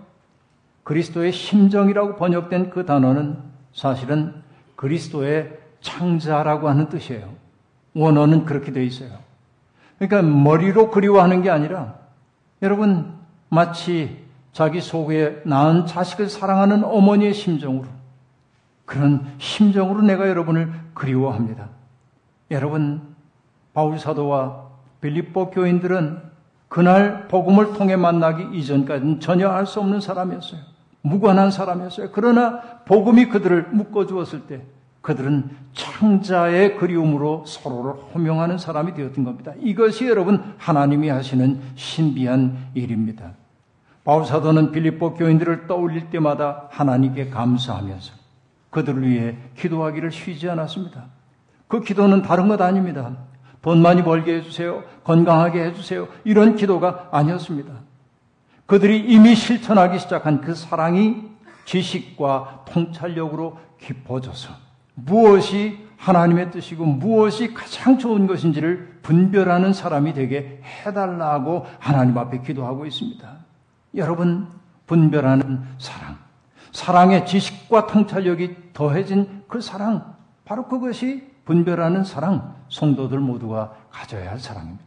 그리스도의 0.85 1.33
심정이라고 1.33 2.17
번역된 2.17 2.71
그 2.71 2.87
단어는 2.87 3.39
사실은 3.73 4.35
그리스도의 4.77 5.59
창자라고 5.81 6.69
하는 6.69 6.89
뜻이에요. 6.89 7.29
원어는 7.95 8.45
그렇게 8.45 8.73
되어 8.73 8.83
있어요. 8.83 9.11
그러니까 9.99 10.23
머리로 10.23 10.91
그리워하는 10.91 11.43
게 11.43 11.51
아니라 11.51 11.95
여러분 12.63 13.15
마치 13.49 14.25
자기 14.53 14.81
속에 14.81 15.43
낳은 15.45 15.87
자식을 15.87 16.29
사랑하는 16.29 16.85
어머니의 16.85 17.35
심정으로 17.35 17.87
그런 18.85 19.27
심정으로 19.39 20.03
내가 20.03 20.29
여러분을 20.29 20.73
그리워합니다. 20.95 21.69
여러분 22.51 23.03
바울 23.75 23.99
사도와 23.99 24.69
빌립보 25.01 25.51
교인들은 25.51 26.23
그날 26.69 27.29
복음을 27.29 27.73
통해 27.75 27.97
만나기 27.97 28.57
이전까지는 28.59 29.21
전혀 29.21 29.49
알 29.49 29.67
수 29.67 29.81
없는 29.81 30.01
사람이었어요. 30.01 30.61
무관한 31.03 31.51
사람이었어요. 31.51 32.11
그러나 32.13 32.61
복음이 32.85 33.27
그들을 33.27 33.69
묶어 33.71 34.07
주었을 34.07 34.47
때 34.47 34.63
그들은 35.09 35.49
창자의 35.73 36.77
그리움으로 36.77 37.43
서로를 37.47 37.93
호명하는 38.15 38.59
사람이 38.59 38.93
되었던 38.93 39.25
겁니다. 39.25 39.55
이것이 39.59 40.07
여러분 40.07 40.53
하나님이 40.59 41.09
하시는 41.09 41.63
신비한 41.77 42.73
일입니다. 42.75 43.31
바울 44.05 44.27
사도는 44.27 44.71
빌립보 44.71 45.15
교인들을 45.15 45.67
떠올릴 45.67 46.11
때마다 46.11 46.69
하나님께 46.73 47.31
감사하면서 47.31 48.13
그들을 48.69 49.09
위해 49.09 49.39
기도하기를 49.57 50.11
쉬지 50.11 50.51
않았습니다. 50.51 51.07
그 51.69 51.81
기도는 51.81 52.21
다른 52.21 52.49
것 52.49 52.61
아닙니다. 52.61 53.17
돈 53.63 53.81
많이 53.81 54.05
벌게 54.05 54.35
해주세요. 54.35 54.85
건강하게 55.05 55.65
해주세요. 55.69 56.09
이런 56.25 56.55
기도가 56.55 57.09
아니었습니다. 57.13 57.73
그들이 58.67 59.11
이미 59.11 59.35
실천하기 59.35 60.01
시작한 60.01 60.43
그 60.43 60.55
사랑이 60.55 61.31
지식과 61.65 62.67
통찰력으로 62.67 63.59
깊어져서 63.81 64.68
무엇이 65.05 65.87
하나님의 65.97 66.51
뜻이고 66.51 66.85
무엇이 66.85 67.55
가장 67.55 67.99
좋은 67.99 68.27
것인지를 68.27 68.99
분별하는 69.03 69.73
사람이 69.73 70.15
되게 70.15 70.61
해달라고 70.63 71.67
하나님 71.79 72.17
앞에 72.19 72.41
기도하고 72.41 72.87
있습니다. 72.87 73.29
여러분, 73.97 74.49
분별하는 74.87 75.63
사랑. 75.79 76.17
사랑의 76.73 77.27
지식과 77.27 77.87
통찰력이 77.87 78.73
더해진 78.73 79.43
그 79.49 79.61
사랑. 79.61 80.15
바로 80.45 80.67
그것이 80.69 81.29
분별하는 81.45 82.05
사랑. 82.05 82.55
성도들 82.69 83.19
모두가 83.19 83.73
가져야 83.91 84.31
할 84.31 84.39
사랑입니다. 84.39 84.85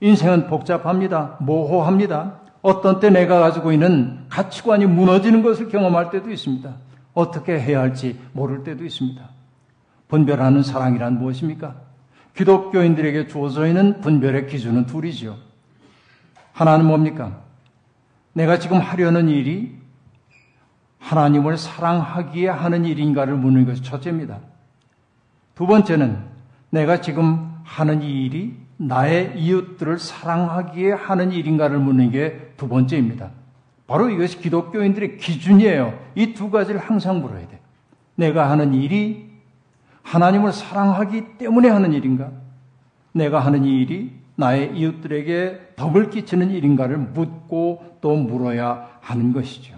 인생은 0.00 0.46
복잡합니다. 0.48 1.36
모호합니다. 1.40 2.40
어떤 2.62 3.00
때 3.00 3.10
내가 3.10 3.40
가지고 3.40 3.72
있는 3.72 4.26
가치관이 4.28 4.86
무너지는 4.86 5.42
것을 5.42 5.68
경험할 5.68 6.10
때도 6.10 6.30
있습니다. 6.30 6.85
어떻게 7.16 7.58
해야 7.58 7.80
할지 7.80 8.20
모를 8.32 8.62
때도 8.62 8.84
있습니다. 8.84 9.28
분별하는 10.08 10.62
사랑이란 10.62 11.18
무엇입니까? 11.18 11.74
기독교인들에게 12.36 13.26
주어져 13.26 13.66
있는 13.66 14.00
분별의 14.00 14.46
기준은 14.46 14.86
둘이죠. 14.86 15.36
하나는 16.52 16.84
뭡니까? 16.84 17.40
내가 18.34 18.58
지금 18.58 18.78
하려는 18.78 19.28
일이 19.28 19.74
하나님을 20.98 21.56
사랑하기에 21.56 22.48
하는 22.48 22.84
일인가를 22.84 23.34
묻는 23.34 23.64
것이 23.64 23.82
첫째입니다. 23.82 24.40
두 25.54 25.66
번째는 25.66 26.18
내가 26.70 27.00
지금 27.00 27.50
하는 27.64 28.02
이 28.02 28.26
일이 28.26 28.54
나의 28.76 29.40
이웃들을 29.40 29.98
사랑하기에 29.98 30.92
하는 30.92 31.32
일인가를 31.32 31.78
묻는 31.78 32.10
게 32.10 32.52
두 32.56 32.68
번째입니다. 32.68 33.30
바로 33.86 34.10
이것이 34.10 34.40
기독교인들의 34.40 35.18
기준이에요. 35.18 35.98
이 36.14 36.34
두 36.34 36.50
가지를 36.50 36.80
항상 36.80 37.20
물어야 37.20 37.46
돼. 37.46 37.60
내가 38.16 38.50
하는 38.50 38.74
일이 38.74 39.30
하나님을 40.02 40.52
사랑하기 40.52 41.38
때문에 41.38 41.68
하는 41.68 41.92
일인가? 41.92 42.30
내가 43.12 43.40
하는 43.40 43.64
이 43.64 43.80
일이 43.80 44.12
나의 44.36 44.76
이웃들에게 44.76 45.74
덕을 45.76 46.10
끼치는 46.10 46.50
일인가를 46.50 46.98
묻고 46.98 47.98
또 48.00 48.16
물어야 48.16 48.88
하는 49.00 49.32
것이죠. 49.32 49.76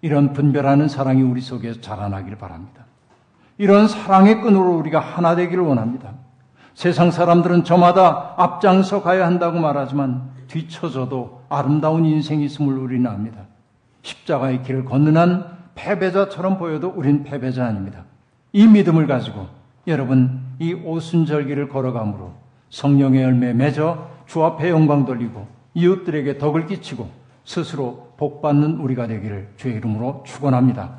이런 0.00 0.32
분별하는 0.32 0.88
사랑이 0.88 1.22
우리 1.22 1.40
속에서 1.40 1.80
자라나길 1.80 2.36
바랍니다. 2.36 2.84
이런 3.56 3.88
사랑의 3.88 4.40
끈으로 4.42 4.76
우리가 4.76 5.00
하나 5.00 5.34
되기를 5.34 5.62
원합니다. 5.64 6.12
세상 6.78 7.10
사람들은 7.10 7.64
저마다 7.64 8.34
앞장서 8.36 9.02
가야 9.02 9.26
한다고 9.26 9.58
말하지만 9.58 10.30
뒤쳐져도 10.46 11.42
아름다운 11.48 12.06
인생이 12.06 12.44
있음을 12.44 12.78
우리는 12.78 13.10
압니다. 13.10 13.40
십자가의 14.02 14.62
길을 14.62 14.84
걷는 14.84 15.16
한 15.16 15.58
패배자처럼 15.74 16.56
보여도 16.56 16.92
우린 16.94 17.24
패배자 17.24 17.66
아닙니다. 17.66 18.04
이 18.52 18.68
믿음을 18.68 19.08
가지고 19.08 19.48
여러분 19.88 20.40
이 20.60 20.72
오순절기를 20.72 21.68
걸어감으로 21.68 22.32
성령의 22.70 23.24
열매 23.24 23.52
맺어 23.52 24.08
주 24.26 24.44
앞에 24.44 24.70
영광 24.70 25.04
돌리고 25.04 25.48
이웃들에게 25.74 26.38
덕을 26.38 26.68
끼치고 26.68 27.10
스스로 27.44 28.12
복받는 28.18 28.76
우리가 28.76 29.08
되기를 29.08 29.48
주의 29.56 29.74
이름으로 29.74 30.22
축원합니다. 30.24 30.92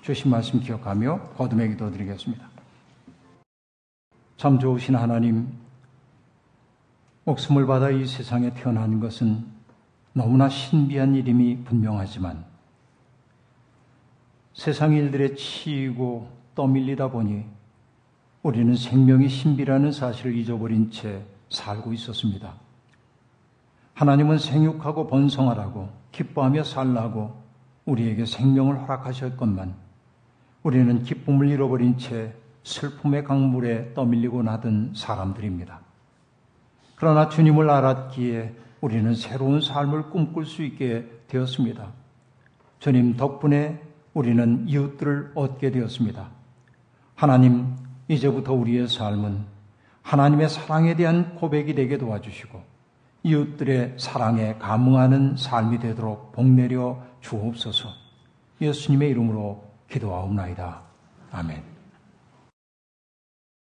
주신 0.00 0.30
말씀 0.30 0.60
기억하며 0.60 1.20
거듭의 1.36 1.68
기도 1.68 1.90
드리겠습니다. 1.90 2.55
참 4.46 4.60
좋으신 4.60 4.94
하나님, 4.94 5.48
목숨을 7.24 7.66
받아 7.66 7.90
이 7.90 8.06
세상에 8.06 8.54
태어난 8.54 9.00
것은 9.00 9.44
너무나 10.12 10.48
신비한 10.48 11.16
일임이 11.16 11.64
분명하지만 11.64 12.44
세상 14.54 14.92
일들에 14.92 15.34
치이고 15.34 16.30
떠밀리다 16.54 17.10
보니 17.10 17.44
우리는 18.44 18.76
생명이 18.76 19.28
신비라는 19.28 19.90
사실을 19.90 20.36
잊어버린 20.36 20.92
채 20.92 21.26
살고 21.48 21.92
있었습니다. 21.94 22.54
하나님은 23.94 24.38
생육하고 24.38 25.08
번성하라고 25.08 25.88
기뻐하며 26.12 26.62
살라고 26.62 27.34
우리에게 27.84 28.24
생명을 28.24 28.80
허락하셨건만 28.82 29.74
우리는 30.62 31.02
기쁨을 31.02 31.48
잃어버린 31.48 31.98
채 31.98 32.32
슬픔의 32.66 33.22
강물에 33.22 33.94
떠밀리고 33.94 34.42
나던 34.42 34.92
사람들입니다. 34.96 35.80
그러나 36.96 37.28
주님을 37.28 37.70
알았기에 37.70 38.54
우리는 38.80 39.14
새로운 39.14 39.60
삶을 39.60 40.10
꿈꿀 40.10 40.46
수 40.46 40.62
있게 40.64 41.06
되었습니다. 41.28 41.86
주님 42.80 43.16
덕분에 43.16 43.80
우리는 44.14 44.68
이웃들을 44.68 45.32
얻게 45.36 45.70
되었습니다. 45.70 46.28
하나님, 47.14 47.76
이제부터 48.08 48.52
우리의 48.52 48.88
삶은 48.88 49.44
하나님의 50.02 50.48
사랑에 50.48 50.96
대한 50.96 51.36
고백이 51.36 51.74
되게 51.74 51.98
도와주시고 51.98 52.60
이웃들의 53.22 53.94
사랑에 53.98 54.56
감응하는 54.58 55.36
삶이 55.36 55.78
되도록 55.78 56.32
복내려 56.32 57.00
주옵소서. 57.20 57.88
예수님의 58.60 59.10
이름으로 59.10 59.64
기도하옵나이다. 59.88 60.80
아멘. 61.30 61.75